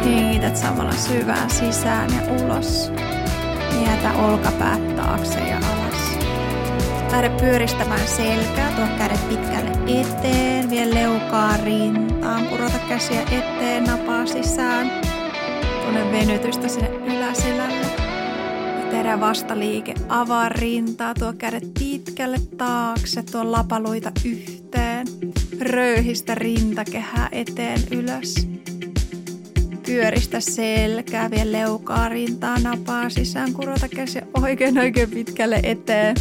Hengität 0.05 0.57
samalla 0.57 0.93
syvään 0.93 1.49
sisään 1.49 2.09
ja 2.13 2.45
ulos. 2.45 2.91
Jätä 3.85 4.13
olkapäät 4.13 4.95
taakse 4.95 5.39
ja 5.39 5.57
alas. 5.57 6.17
Lähde 7.11 7.29
pyöristämään 7.29 8.07
selkää, 8.07 8.71
tuo 8.75 8.85
kädet 8.97 9.29
pitkälle 9.29 9.71
eteen, 9.99 10.69
vie 10.69 10.93
leukaa 10.93 11.57
rintaan, 11.57 12.45
purota 12.45 12.79
käsiä 12.89 13.21
eteen, 13.21 13.83
napaa 13.83 14.25
sisään. 14.25 14.91
Tunne 15.85 16.11
venytystä 16.11 16.67
sinne 16.67 16.89
yläselälle. 16.89 17.85
Tehdään 18.91 19.19
vastaliike, 19.19 19.93
avaa 20.09 20.49
rintaa, 20.49 21.13
tuo 21.13 21.33
kädet 21.37 21.73
pitkälle 21.79 22.37
taakse, 22.57 23.23
tuo 23.23 23.51
lapaluita 23.51 24.11
yhteen. 24.25 25.07
Röyhistä 25.59 26.35
rintakehää 26.35 27.29
eteen 27.31 27.81
ylös. 27.91 28.50
Pyöristä 29.91 30.39
selkää, 30.39 31.31
vie 31.31 31.51
leukaa 31.51 32.09
rintaa, 32.09 32.59
napaa 32.59 33.09
sisään, 33.09 33.53
kurota 33.53 33.87
käsiä 33.87 34.27
oikein 34.41 34.77
oikein 34.77 35.09
pitkälle 35.09 35.59
eteen. 35.63 36.15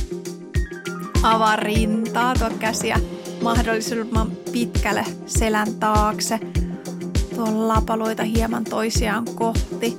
Avaa 1.22 1.56
rintaa, 1.56 2.35
tuo 2.35 2.50
käsiä 2.59 3.00
mahdollisimman 3.42 4.30
pitkälle 4.52 5.04
selän 5.26 5.74
taakse. 5.74 6.40
Tuo 7.35 7.68
lapaluita 7.68 8.22
hieman 8.22 8.64
toisiaan 8.64 9.24
kohti. 9.35 9.98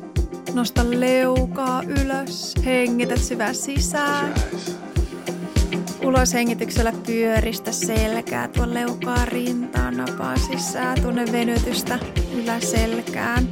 Nosta 0.54 0.82
leukaa 0.90 1.84
ylös, 1.84 2.56
hengität 2.66 3.22
syvään 3.22 3.56
sisään. 3.56 4.34
Ulos 6.04 6.34
hengityksellä 6.34 6.94
pyöristä 7.06 7.72
selkää, 7.72 8.48
tuo 8.48 8.74
leukaa 8.74 9.26
rintaan, 9.26 9.98
napaa 9.98 10.38
sisään, 10.38 11.02
tunne 11.02 11.26
venytystä 11.32 12.00
yläselkään. 12.36 13.48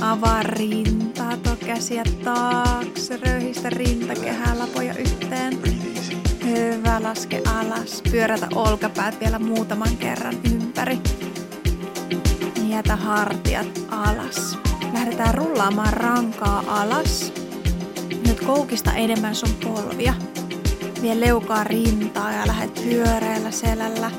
Avaa 0.00 0.42
rintaa, 0.42 1.36
tuo 1.36 1.56
käsiä 1.66 2.02
taakse, 2.24 3.16
röyhistä 3.16 3.70
rintakehää, 3.70 4.58
lapoja 4.58 4.94
yhteen. 4.94 5.58
Hyvä, 6.44 7.02
laske 7.02 7.42
alas. 7.60 8.02
Pyörätä 8.10 8.48
olkapäät 8.54 9.20
vielä 9.20 9.38
muutaman 9.38 9.96
kerran 9.96 10.34
ympäri. 10.52 10.98
Jätä 12.68 12.96
hartiat 12.96 13.80
alas. 13.90 14.58
Lähdetään 14.92 15.34
rullaamaan 15.34 15.92
rankaa 15.92 16.64
alas. 16.68 17.32
Nyt 18.26 18.40
koukista 18.40 18.92
enemmän 18.92 19.34
sun 19.34 19.54
polvia. 19.64 20.14
Vie 21.02 21.20
leukaa 21.20 21.64
rintaa 21.64 22.32
ja 22.32 22.46
lähdet 22.46 22.74
pyöreällä 22.74 23.50
selällä 23.50 24.10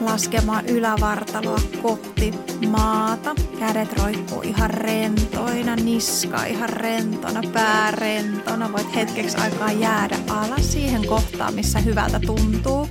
laskemaan 0.00 0.66
ylävartaloa 0.66 1.60
kohti 1.82 2.34
maata. 2.68 3.34
Kädet 3.58 3.92
roikkuu 3.98 4.42
ihan 4.42 4.70
rentoina, 4.70 5.76
niska 5.76 6.44
ihan 6.44 6.68
rentona, 6.68 7.42
pää 7.52 7.90
rentona. 7.90 8.72
Voit 8.72 8.94
hetkeksi 8.94 9.36
aikaa 9.36 9.72
jäädä 9.72 10.16
alas 10.28 10.72
siihen 10.72 11.06
kohtaan, 11.06 11.54
missä 11.54 11.78
hyvältä 11.78 12.20
tuntuu. 12.20 12.88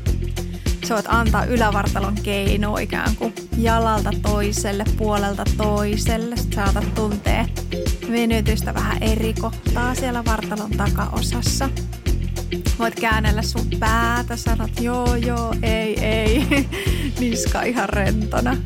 Sä 0.88 0.96
voit 0.96 1.06
antaa 1.10 1.46
ylävartalon 1.46 2.16
keino 2.24 2.78
ikään 2.78 3.16
kuin 3.16 3.34
jalalta 3.58 4.12
toiselle, 4.22 4.84
puolelta 4.98 5.44
toiselle. 5.58 6.36
Sä 6.36 6.44
saatat 6.56 6.96
tuntea 6.96 7.46
venytystä 8.12 8.74
vähän 8.74 9.04
eri 9.04 9.34
kohtaa 9.34 9.96
siellä 9.96 10.26
vartalon 10.26 10.72
takaosassa. 10.72 11.70
Voit 12.82 13.00
käännellä 13.00 13.42
sun 13.42 13.68
päätä, 13.80 14.36
sanot 14.36 14.72
joo, 14.80 15.16
joo, 15.16 15.56
ei, 15.62 16.06
ei. 16.06 16.48
Niska 17.20 17.62
ihan 17.62 17.90
rentona. 17.90 18.58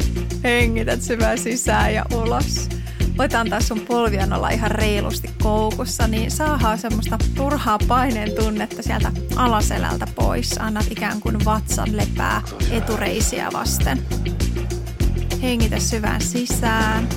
Hengität 0.44 1.02
syvään 1.02 1.38
sisään 1.38 1.94
ja 1.94 2.06
ulos. 2.14 2.70
Voit 3.18 3.34
antaa 3.36 3.62
sun 3.62 3.80
polvien 3.80 4.34
olla 4.34 4.50
ihan 4.50 4.72
reilusti 4.72 5.30
koukussa, 5.44 6.08
niin 6.08 6.32
saadaan 6.32 6.78
semmoista 6.78 7.18
turhaa 7.36 7.78
paineen 7.88 8.32
tunnetta 8.32 8.84
sieltä 8.84 9.12
alaselältä 9.36 10.08
pois. 10.16 10.58
Annat 10.60 10.86
ikään 10.92 11.22
kuin 11.22 11.46
vatsan 11.46 11.98
lepää 11.98 12.42
etureisiä 12.72 13.50
vasten. 13.54 14.06
Hengitä 15.42 15.80
syvään 15.80 16.22
sisään. 16.22 17.08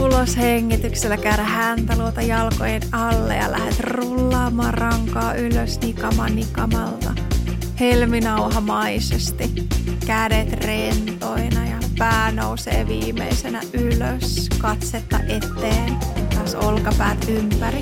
Ulos 0.00 0.36
hengityksellä 0.36 1.16
käydä 1.16 1.42
häntä 1.42 1.98
luota 1.98 2.22
jalkojen 2.22 2.82
alle 2.92 3.36
ja 3.36 3.52
lähdet 3.52 3.80
rullaamaan 3.80 4.74
rankaa 4.74 5.34
ylös 5.34 5.80
nikama 5.80 6.28
nikamalta. 6.28 7.14
Helminauhamaisesti. 7.80 9.50
Kädet 10.06 10.52
rentoina 10.52 11.66
ja 11.66 11.76
pää 11.98 12.32
nousee 12.32 12.86
viimeisenä 12.88 13.60
ylös. 13.72 14.48
Katsetta 14.58 15.18
eteen. 15.18 15.96
Taas 16.34 16.54
olkapäät 16.54 17.28
ympäri. 17.28 17.80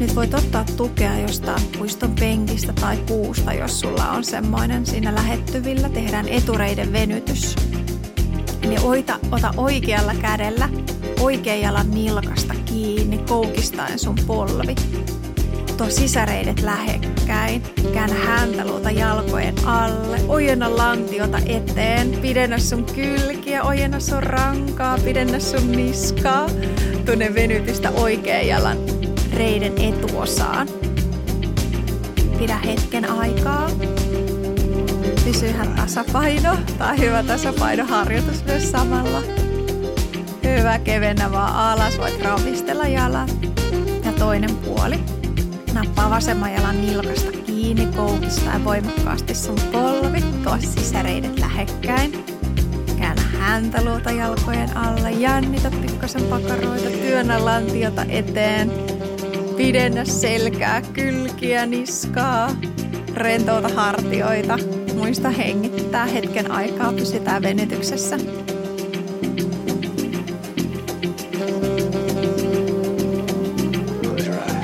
Nyt 0.00 0.16
voit 0.16 0.34
ottaa 0.34 0.64
tukea 0.76 1.18
jostain 1.18 1.62
puiston 1.78 2.14
penkistä 2.20 2.72
tai 2.72 2.96
puusta, 2.96 3.52
jos 3.52 3.80
sulla 3.80 4.10
on 4.10 4.24
semmoinen 4.24 4.86
siinä 4.86 5.14
lähettyvillä. 5.14 5.88
Tehdään 5.88 6.28
etureiden 6.28 6.92
venytys. 6.92 7.71
Eli 8.62 8.76
oita, 8.82 9.18
ota 9.30 9.54
oikealla 9.56 10.14
kädellä 10.14 10.68
oikean 11.20 11.60
jalan 11.60 11.90
nilkasta 11.90 12.54
kiinni, 12.64 13.18
koukistaen 13.18 13.98
sun 13.98 14.16
polvi. 14.26 14.74
Tuo 15.76 15.90
sisäreidet 15.90 16.60
lähekkäin. 16.60 17.62
Käännä 17.94 18.16
häntä 18.16 18.66
luota 18.66 18.90
jalkojen 18.90 19.54
alle. 19.64 20.20
Ojenna 20.28 20.76
lantiota 20.76 21.38
eteen. 21.46 22.18
Pidennä 22.22 22.58
sun 22.58 22.84
kylkiä, 22.84 23.62
ojenna 23.62 24.00
sun 24.00 24.22
rankaa, 24.22 24.98
pidennä 25.04 25.38
sun 25.38 25.72
niskaa. 25.72 26.46
Tunne 27.06 27.34
venytystä 27.34 27.90
oikean 27.90 28.46
jalan 28.46 28.76
reiden 29.34 29.72
etuosaan. 29.78 30.68
Pidä 32.38 32.56
hetken 32.56 33.10
aikaa. 33.10 33.70
Pysy 35.24 35.46
ihan 35.46 35.68
tasapaino 35.68 36.56
tai 36.78 36.98
hyvä 36.98 37.22
tasapainoharjoitus 37.22 38.44
myös 38.44 38.70
samalla. 38.70 39.22
Hyvä, 40.44 40.78
kevennä 40.78 41.32
vaan 41.32 41.54
alas, 41.54 41.98
voit 41.98 42.22
ravistella 42.22 42.88
jalat. 42.88 43.30
Ja 44.04 44.12
toinen 44.12 44.56
puoli. 44.56 45.00
Nappaa 45.72 46.10
vasemman 46.10 46.52
jalan 46.52 46.80
nilkasta 46.80 47.32
kiinni, 47.32 47.86
koukistaa 47.86 48.64
voimakkaasti 48.64 49.34
sun 49.34 49.58
polvi, 49.72 50.20
tuo 50.44 50.56
sisäreidet 50.60 51.38
lähekkäin. 51.38 52.24
Käännä 52.98 53.22
häntä 53.22 53.84
luota 53.84 54.10
jalkojen 54.10 54.76
alle, 54.76 55.10
jännitä 55.10 55.70
pikkasen 55.70 56.22
pakaroita, 56.22 56.90
työnnä 56.90 57.44
lantiota 57.44 58.04
eteen. 58.08 58.72
Pidennä 59.56 60.04
selkää, 60.04 60.82
kylkiä, 60.82 61.66
niskaa, 61.66 62.50
rentouta 63.14 63.68
hartioita. 63.68 64.81
Muista 64.96 65.30
hengittää 65.30 66.06
hetken 66.06 66.50
aikaa, 66.50 66.92
pysytään 66.92 67.42
venytyksessä. 67.42 68.18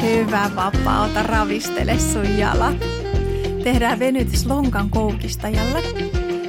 Hyvä 0.03 0.51
vapauta, 0.57 1.23
ravistele 1.23 1.99
sun 1.99 2.39
jalat. 2.39 2.77
Tehdään 3.65 3.99
venytys 3.99 4.47
lonkan 4.47 4.91
koukistajalle. 4.91 5.83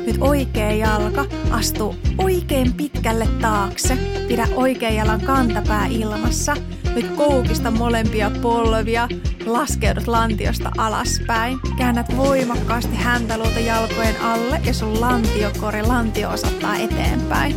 Nyt 0.06 0.18
oikea 0.20 0.72
jalka 0.72 1.26
astuu 1.52 1.96
oikein 2.18 2.74
pitkälle 2.74 3.28
taakse. 3.42 3.98
Pidä 4.28 4.48
oikean 4.56 4.96
jalan 4.96 5.22
kantapää 5.22 5.86
ilmassa. 5.86 6.56
Nyt 6.96 7.08
koukista 7.16 7.72
molempia 7.72 8.32
polvia. 8.42 9.08
Laskeudut 9.50 10.08
lantiosta 10.08 10.72
alaspäin. 10.78 11.60
Käännät 11.78 12.18
voimakkaasti 12.18 12.96
häntäluuta 12.96 13.60
jalkojen 13.60 14.22
alle 14.22 14.62
ja 14.64 14.74
sun 14.74 15.02
lantiokori 15.02 15.84
lantio 15.84 16.30
osoittaa 16.30 16.76
eteenpäin. 16.76 17.56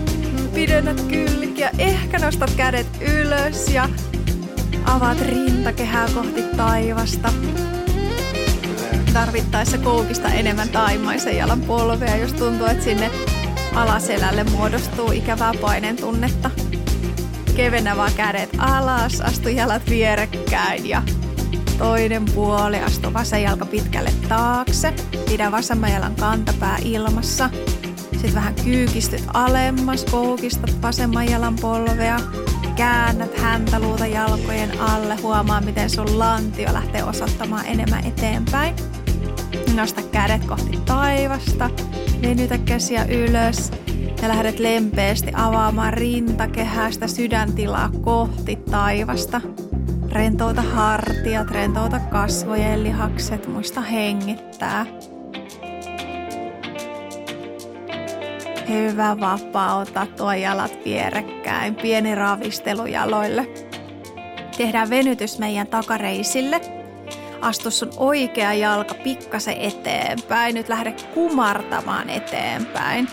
Pidennät 0.55 1.01
kylkiä, 1.01 1.71
ehkä 1.79 2.19
nostat 2.19 2.51
kädet 2.57 2.87
ylös 3.01 3.69
ja 3.69 3.89
avaat 4.85 5.21
rintakehää 5.21 6.09
kohti 6.15 6.43
taivasta. 6.57 7.33
Tarvittaessa 9.13 9.79
koukista 9.79 10.29
enemmän 10.29 10.69
taimaisen 10.69 11.37
jalan 11.37 11.61
polvea, 11.61 12.17
jos 12.17 12.33
tuntuu, 12.33 12.67
että 12.67 12.85
sinne 12.85 13.11
alaselälle 13.75 14.45
muodostuu 14.45 15.13
ikävää 15.13 15.53
paineen 15.61 15.97
tunnetta. 15.97 16.51
Kevennä 17.57 17.97
vaan 17.97 18.13
kädet 18.17 18.51
alas, 18.59 19.21
astu 19.21 19.49
jalat 19.49 19.83
vierekkäin 19.89 20.89
ja 20.89 21.03
toinen 21.83 22.25
puoli, 22.25 22.79
astu 22.79 23.13
vasen 23.13 23.43
jalka 23.43 23.67
pitkälle 23.67 24.11
taakse. 24.29 24.95
Pidä 25.29 25.53
vasemman 25.53 25.93
jalan 25.93 26.15
kantapää 26.15 26.79
ilmassa. 26.85 27.51
Sitten 28.13 28.35
vähän 28.35 28.55
kyykistyt 28.55 29.25
alemmas, 29.35 30.05
koukistat 30.05 30.83
vasemman 30.83 31.31
jalan 31.31 31.57
polvea. 31.57 32.21
Käännät 32.77 33.39
häntä 33.39 33.81
luuta 33.81 34.07
jalkojen 34.07 34.81
alle, 34.81 35.17
huomaa 35.17 35.61
miten 35.61 35.91
sun 35.91 36.19
lantio 36.19 36.73
lähtee 36.73 37.05
osoittamaan 37.05 37.67
enemmän 37.67 38.07
eteenpäin. 38.07 38.75
Nosta 39.75 40.03
kädet 40.03 40.45
kohti 40.45 40.79
taivasta, 40.85 41.71
venytä 42.23 42.59
käsiä 42.59 43.05
ylös 43.05 43.71
ja 44.23 44.29
lähdet 44.29 44.59
lempeästi 44.59 45.33
avaamaan 45.35 45.95
rintakehästä 45.95 47.07
sydäntilaa 47.07 47.91
kohti 48.03 48.57
taivasta. 48.57 49.41
Rentouta 50.13 50.63
hartiat, 50.63 51.51
rentouta 51.51 51.99
kasvojen 51.99 52.85
lihakset, 52.85 53.49
muista 53.49 53.81
hengittää. 53.81 54.87
Hyvä, 58.69 59.17
vapauta 59.21 60.07
tuo 60.17 60.33
jalat 60.33 60.79
vierekkäin, 60.85 61.75
pieni 61.75 62.15
ravistelu 62.15 62.87
jaloille. 62.87 63.49
Tehdään 64.57 64.91
venytys 64.91 65.39
meidän 65.39 65.67
takareisille. 65.67 66.61
Astu 67.41 67.71
sun 67.71 67.91
oikea 67.97 68.55
jalka 68.55 68.95
pikkasen 68.95 69.57
eteenpäin. 69.57 70.55
Nyt 70.55 70.69
lähde 70.69 70.95
kumartamaan 71.15 72.11
eteenpäin. 72.11 73.09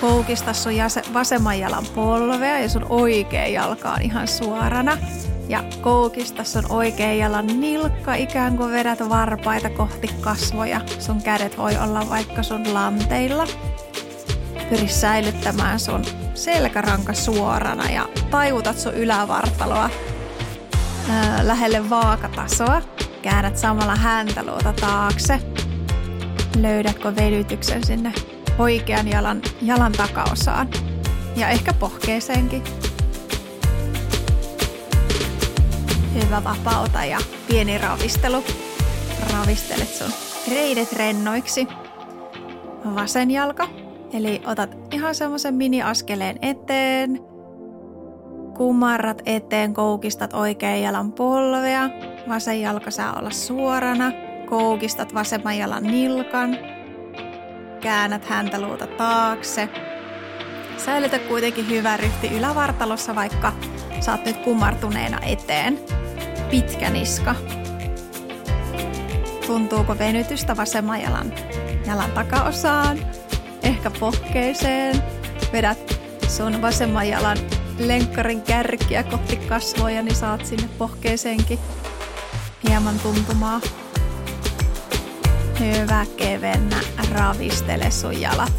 Koukista 0.00 0.52
sun 0.52 0.72
vasemman 1.14 1.58
jalan 1.58 1.86
polvea 1.94 2.58
ja 2.58 2.68
sun 2.68 2.86
oikea 2.88 3.46
jalka 3.46 3.90
on 3.90 4.02
ihan 4.02 4.28
suorana. 4.28 4.98
Ja 5.48 5.64
koukista 5.80 6.44
sun 6.44 6.66
oikea 6.68 7.12
jalan 7.12 7.46
nilkka, 7.46 8.14
ikään 8.14 8.56
kuin 8.56 8.72
vedät 8.72 9.08
varpaita 9.08 9.70
kohti 9.70 10.08
kasvoja. 10.20 10.80
Sun 10.98 11.22
kädet 11.22 11.58
voi 11.58 11.76
olla 11.76 12.08
vaikka 12.08 12.42
sun 12.42 12.74
lanteilla. 12.74 13.46
Pyri 14.70 14.88
säilyttämään 14.88 15.80
sun 15.80 16.04
selkäranka 16.34 17.12
suorana 17.12 17.90
ja 17.90 18.08
taivutat 18.30 18.78
sun 18.78 18.94
ylävartaloa 18.94 19.90
lähelle 21.42 21.90
vaakatasoa. 21.90 22.82
Käännät 23.22 23.56
samalla 23.56 23.96
häntäluota 23.96 24.72
taakse. 24.72 25.40
Löydätkö 26.60 27.16
vedytyksen 27.16 27.86
sinne 27.86 28.12
oikean 28.58 29.08
jalan, 29.08 29.42
jalan 29.62 29.92
takaosaan 29.92 30.68
ja 31.36 31.48
ehkä 31.48 31.72
pohkeeseenkin. 31.72 32.62
Hyvä 36.14 36.44
vapauta 36.44 37.04
ja 37.04 37.18
pieni 37.48 37.78
ravistelu. 37.78 38.44
Ravistelet 39.32 39.88
sun 39.88 40.12
reidet 40.50 40.92
rennoiksi. 40.92 41.68
Vasen 42.94 43.30
jalka, 43.30 43.68
eli 44.12 44.42
otat 44.46 44.70
ihan 44.94 45.14
semmoisen 45.14 45.54
mini-askeleen 45.54 46.38
eteen. 46.42 47.20
Kumarrat 48.56 49.22
eteen, 49.26 49.74
koukistat 49.74 50.34
oikean 50.34 50.82
jalan 50.82 51.12
polvea. 51.12 51.90
Vasen 52.28 52.60
jalka 52.60 52.90
saa 52.90 53.18
olla 53.18 53.30
suorana. 53.30 54.12
Koukistat 54.48 55.14
vasemman 55.14 55.58
jalan 55.58 55.82
nilkan 55.82 56.56
käännät 57.80 58.24
häntä 58.24 58.60
luuta 58.60 58.86
taakse. 58.86 59.68
Säilytä 60.76 61.18
kuitenkin 61.18 61.68
hyvä 61.68 61.96
ryhti 61.96 62.28
ylävartalossa, 62.28 63.14
vaikka 63.14 63.52
saat 64.02 64.24
nyt 64.24 64.36
kumartuneena 64.36 65.20
eteen. 65.26 65.78
Pitkä 66.50 66.90
niska. 66.90 67.34
Tuntuuko 69.46 69.98
venytystä 69.98 70.56
vasemman 70.56 71.00
jalan, 71.00 71.32
jalan 71.86 72.10
takaosaan? 72.10 72.98
Ehkä 73.62 73.90
pohkeeseen. 73.90 75.02
Vedät 75.52 76.00
sun 76.28 76.62
vasemman 76.62 77.08
jalan 77.08 77.38
lenkkarin 77.78 78.42
kärkiä 78.42 79.02
kohti 79.02 79.36
kasvoja, 79.36 80.02
niin 80.02 80.14
saat 80.14 80.46
sinne 80.46 80.68
pohkeeseenkin 80.78 81.58
hieman 82.68 82.98
tuntumaa. 82.98 83.60
Hyvä, 85.60 86.06
kevennä, 86.16 86.76
ravistele 87.10 87.90
sun 87.90 88.20
jalat. 88.20 88.52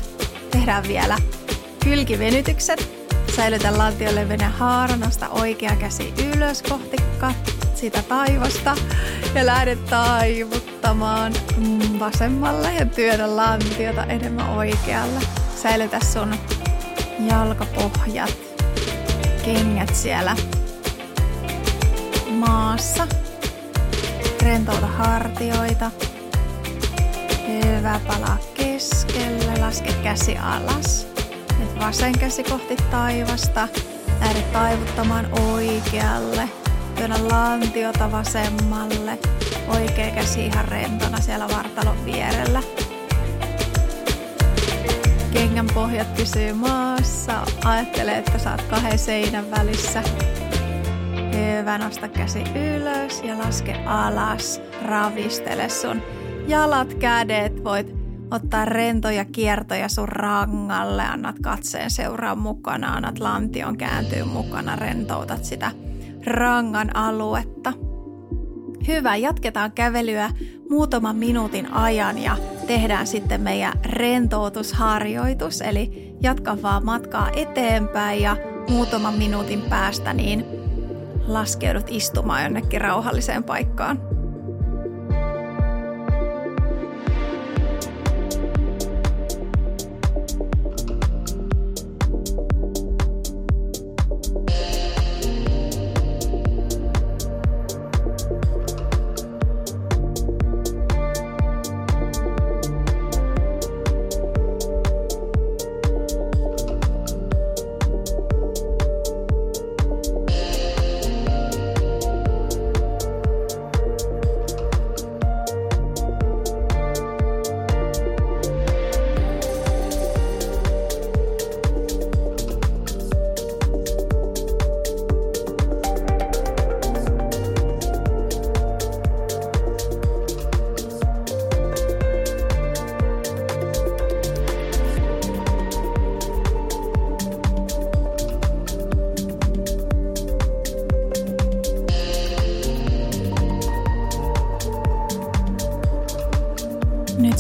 Tehdään 0.52 0.84
vielä 0.88 1.18
kylkivenytykset. 1.84 3.03
Säilytä 3.36 3.78
lantiolle 3.78 4.28
haara, 4.58 4.96
nosta 4.96 5.30
oikea 5.30 5.76
käsi 5.76 6.14
ylös 6.36 6.62
kohti 6.62 6.98
sitä 7.76 8.04
taivasta 8.04 8.76
ja 9.36 9.46
lähde 9.46 9.76
taivuttamaan 9.76 11.34
mm, 11.58 12.00
vasemmalle 12.00 12.74
ja 12.74 12.86
työtä 12.86 13.36
lantiota 13.36 14.04
enemmän 14.06 14.50
oikealle. 14.50 15.20
Säilytä 15.56 16.00
sun 16.14 16.36
jalkapohjat, 17.30 18.38
kengät 19.46 19.96
siellä 19.96 20.36
maassa. 22.30 23.08
Rentouta 24.42 24.88
hartioita, 24.88 25.92
Hyvä, 27.48 28.00
palaa 28.08 28.38
keskelle, 28.54 29.60
laske 29.60 29.94
käsi 30.04 30.38
alas. 30.38 31.13
Vasen 31.88 32.20
käsi 32.20 32.44
kohti 32.44 32.76
taivasta. 32.92 33.68
Lähde 34.20 34.42
taivuttamaan 34.42 35.28
oikealle. 35.40 36.50
Työnnä 36.96 37.16
lantiota 37.30 38.12
vasemmalle. 38.12 39.18
Oikea 39.68 40.12
käsi 40.16 40.46
ihan 40.46 40.68
rentona 40.68 41.22
siellä 41.22 41.48
vartalon 41.58 42.06
vierellä. 42.06 42.64
Kengän 45.34 45.68
pohjat 45.74 46.16
pysyy 46.16 46.54
maassa. 46.54 47.34
Ajattele, 47.66 48.18
että 48.18 48.38
saat 48.38 48.62
kahden 48.62 49.00
seinän 49.00 49.52
välissä. 49.52 50.04
Hyvä, 51.34 51.78
nosta 51.78 52.08
käsi 52.08 52.44
ylös 52.56 53.22
ja 53.24 53.38
laske 53.38 53.74
alas. 53.86 54.62
Ravistele 54.86 55.70
sun 55.70 56.02
jalat, 56.48 56.94
kädet, 56.94 57.64
voit 57.64 58.03
ottaa 58.32 58.66
rentoja 58.66 59.26
kiertoja 59.26 59.90
sun 59.90 60.10
rangalle, 60.10 61.04
annat 61.04 61.36
katseen 61.42 61.92
seuraa 61.92 62.36
mukana, 62.36 62.94
annat 62.94 63.20
lantion 63.20 63.78
kääntyy 63.78 64.24
mukana, 64.24 64.76
rentoutat 64.76 65.46
sitä 65.46 65.72
rangan 66.26 66.96
aluetta. 66.96 67.74
Hyvä, 68.88 69.16
jatketaan 69.16 69.72
kävelyä 69.72 70.30
muutaman 70.70 71.16
minuutin 71.16 71.74
ajan 71.74 72.18
ja 72.18 72.38
tehdään 72.68 73.08
sitten 73.08 73.42
meidän 73.42 73.74
rentoutusharjoitus, 73.86 75.62
eli 75.62 76.16
jatka 76.22 76.62
vaan 76.62 76.86
matkaa 76.86 77.30
eteenpäin 77.36 78.22
ja 78.22 78.38
muutaman 78.70 79.14
minuutin 79.14 79.62
päästä 79.62 80.14
niin 80.14 80.46
laskeudut 81.28 81.86
istumaan 81.90 82.44
jonnekin 82.44 82.82
rauhalliseen 82.82 83.44
paikkaan. 83.44 84.00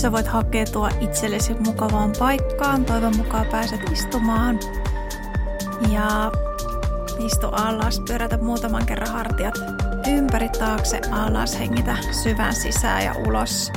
Sä 0.04 0.12
voit 0.12 0.28
hakeutua 0.28 0.89
itsellesi 0.99 1.54
mukavaan 1.54 2.14
paikkaan. 2.20 2.86
Toivon 2.86 3.18
mukaan 3.18 3.45
pääset 3.51 3.80
istumaan. 3.91 4.60
Ja 5.91 6.32
istu 7.26 7.47
alas, 7.47 7.99
pyörätä 8.08 8.38
muutaman 8.38 8.86
kerran 8.86 9.10
hartiat 9.10 9.56
ympäri 10.08 10.49
taakse 10.49 11.01
alas, 11.12 11.60
hengitä 11.60 11.97
syvän 12.12 12.56
sisään 12.56 13.06
ja 13.06 13.16
ulos. 13.28 13.72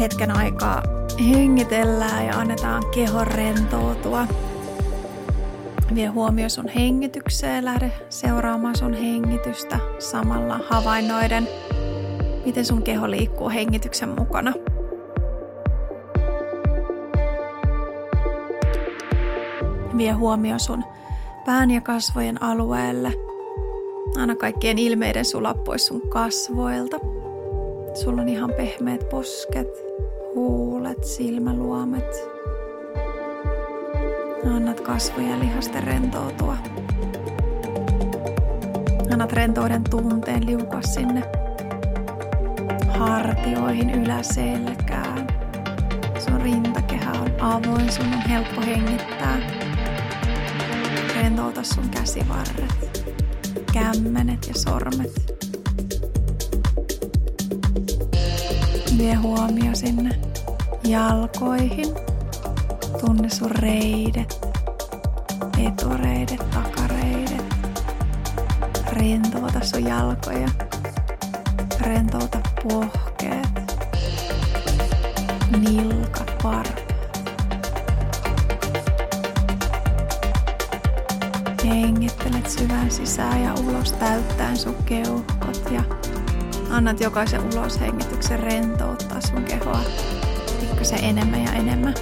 Hetken 0.00 0.36
aikaa 0.36 0.82
hengitellään 1.30 2.26
ja 2.26 2.38
annetaan 2.38 2.82
kehon 2.94 3.26
rentoutua. 3.26 4.26
Vie 5.94 6.06
huomio 6.06 6.48
sun 6.48 6.68
hengitykseen, 6.68 7.64
lähde 7.64 7.92
seuraamaan 8.08 8.76
sun 8.76 8.94
hengitystä 8.94 9.78
samalla 9.98 10.60
havainnoiden, 10.70 11.48
miten 12.46 12.64
sun 12.64 12.82
keho 12.82 13.10
liikkuu 13.10 13.48
hengityksen 13.48 14.08
mukana. 14.08 14.52
Vie 19.96 20.12
huomio 20.12 20.58
sun 20.58 20.84
pään 21.46 21.70
ja 21.70 21.80
kasvojen 21.80 22.42
alueelle. 22.42 23.12
Anna 24.18 24.34
kaikkien 24.34 24.78
ilmeiden 24.78 25.24
sulaa 25.24 25.54
pois 25.54 25.86
sun 25.86 26.00
kasvoilta. 26.08 26.96
Sulla 27.94 28.22
on 28.22 28.28
ihan 28.28 28.52
pehmeät 28.56 29.08
posket, 29.08 29.68
huulet, 30.34 31.04
silmäluomet. 31.04 32.30
Annat 34.54 34.80
kasvojen 34.80 35.40
lihasten 35.40 35.82
rentoutua. 35.82 36.56
Annat 39.12 39.32
rentouden 39.32 39.84
tunteen 39.90 40.46
liukua 40.46 40.82
sinne 40.82 41.45
hartioihin, 42.98 43.90
yläselkään. 43.90 45.26
Sun 46.18 46.40
rintakehä 46.40 47.12
on 47.12 47.30
avoin, 47.40 47.92
sun 47.92 48.06
on 48.06 48.20
helppo 48.28 48.60
hengittää. 48.60 49.38
Rentouta 51.16 51.62
sun 51.62 51.88
käsivarret, 51.88 53.04
kämmenet 53.72 54.48
ja 54.48 54.54
sormet. 54.54 55.36
Vie 58.98 59.14
huomio 59.14 59.74
sinne 59.74 60.20
jalkoihin. 60.84 61.86
Tunne 63.00 63.30
sun 63.30 63.50
reidet, 63.50 64.46
etureidet, 65.66 66.50
takareidet. 66.50 67.44
Rentouta 68.92 69.60
sun 69.64 69.84
jalkoja. 69.84 70.48
Rentouta 71.80 72.38
pohkeet, 72.68 73.48
nilkat, 75.60 76.44
varpaat. 76.44 76.82
Hengittelet 81.64 82.50
syvän 82.50 82.90
sisään 82.90 83.42
ja 83.42 83.54
ulos 83.54 83.92
täyttäen 83.92 84.56
sun 84.56 84.76
keuhkot 84.84 85.62
ja 85.70 85.82
annat 86.70 87.00
jokaisen 87.00 87.40
uloshengityksen 87.54 88.40
rentouttaa 88.40 89.20
sun 89.20 89.44
kehoa 89.44 89.80
pikkasen 90.60 91.04
enemmän 91.04 91.44
ja 91.44 91.52
enemmän. 91.52 91.94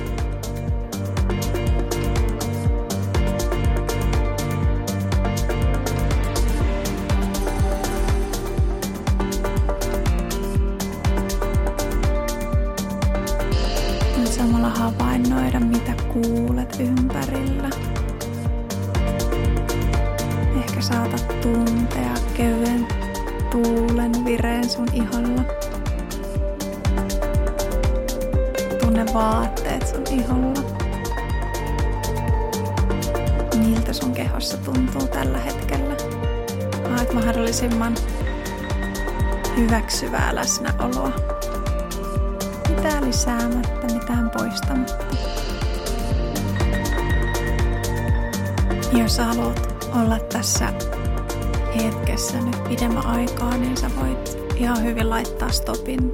Pidemmän 52.74 53.06
aikaa, 53.06 53.56
niin 53.56 53.76
sä 53.76 53.90
voit 54.00 54.38
ihan 54.56 54.82
hyvin 54.82 55.10
laittaa 55.10 55.52
stopin 55.52 56.12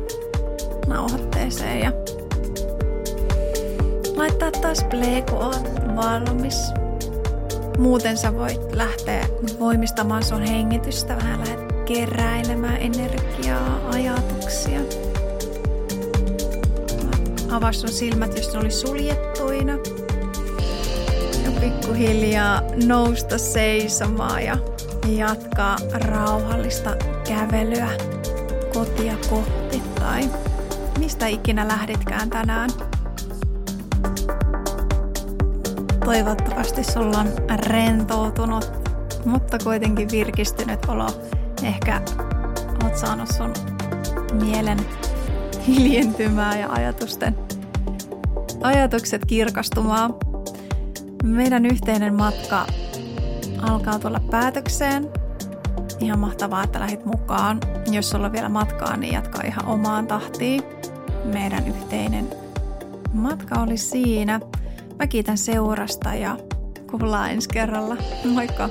nauhoitteeseen 0.86 1.80
ja 1.80 1.92
laittaa 4.16 4.50
taas 4.50 4.84
play, 4.90 5.22
kun 5.30 5.38
oot 5.38 5.70
valmis. 5.96 6.72
Muuten 7.78 8.16
sä 8.16 8.34
voit 8.34 8.72
lähteä 8.72 9.26
voimistamaan 9.60 10.24
sun 10.24 10.42
hengitystä, 10.42 11.16
vähän 11.16 11.40
lähdet 11.40 11.72
keräilemään 11.84 12.76
energiaa, 12.76 13.88
ajatuksia. 13.92 14.80
Avaa 17.50 17.72
sun 17.72 17.92
silmät, 17.92 18.36
jos 18.36 18.52
ne 18.52 18.58
oli 18.58 18.70
suljettuina. 18.70 19.72
Ja 21.44 21.60
pikkuhiljaa 21.60 22.62
nousta 22.86 23.38
seisomaan 23.38 24.44
ja 24.44 24.56
jatkaa 25.08 25.39
rauhallista 25.92 26.96
kävelyä 27.28 27.88
kotia 28.74 29.16
kohti 29.30 29.82
tai 29.94 30.30
mistä 30.98 31.26
ikinä 31.26 31.68
lähditkään 31.68 32.30
tänään. 32.30 32.70
Toivottavasti 36.04 36.84
sulla 36.84 37.18
on 37.18 37.28
rentoutunut, 37.66 38.72
mutta 39.24 39.58
kuitenkin 39.64 40.08
virkistynyt 40.10 40.84
olo. 40.88 41.06
Ehkä 41.62 42.00
oot 42.84 42.96
saanut 42.96 43.28
sun 43.36 43.52
mielen 44.32 44.78
hiljentymään 45.66 46.60
ja 46.60 46.68
ajatusten, 46.72 47.36
ajatukset 48.62 49.24
kirkastumaan. 49.26 50.14
Meidän 51.22 51.66
yhteinen 51.66 52.14
matka 52.14 52.66
alkaa 53.62 53.98
tulla 53.98 54.20
päätökseen. 54.30 55.19
Ihan 56.00 56.18
mahtavaa, 56.18 56.64
että 56.64 56.80
lähit 56.80 57.04
mukaan. 57.04 57.60
Jos 57.90 58.10
sulla 58.10 58.26
on 58.26 58.32
vielä 58.32 58.48
matkaa, 58.48 58.96
niin 58.96 59.14
jatka 59.14 59.42
ihan 59.42 59.66
omaan 59.66 60.06
tahtiin. 60.06 60.62
Meidän 61.24 61.68
yhteinen 61.68 62.28
matka 63.12 63.60
oli 63.60 63.76
siinä. 63.76 64.40
Mä 64.98 65.06
kiitän 65.06 65.38
seurasta 65.38 66.14
ja 66.14 66.36
kuullaan 66.90 67.30
ensi 67.30 67.48
kerralla. 67.48 67.96
Moikka! 68.24 68.70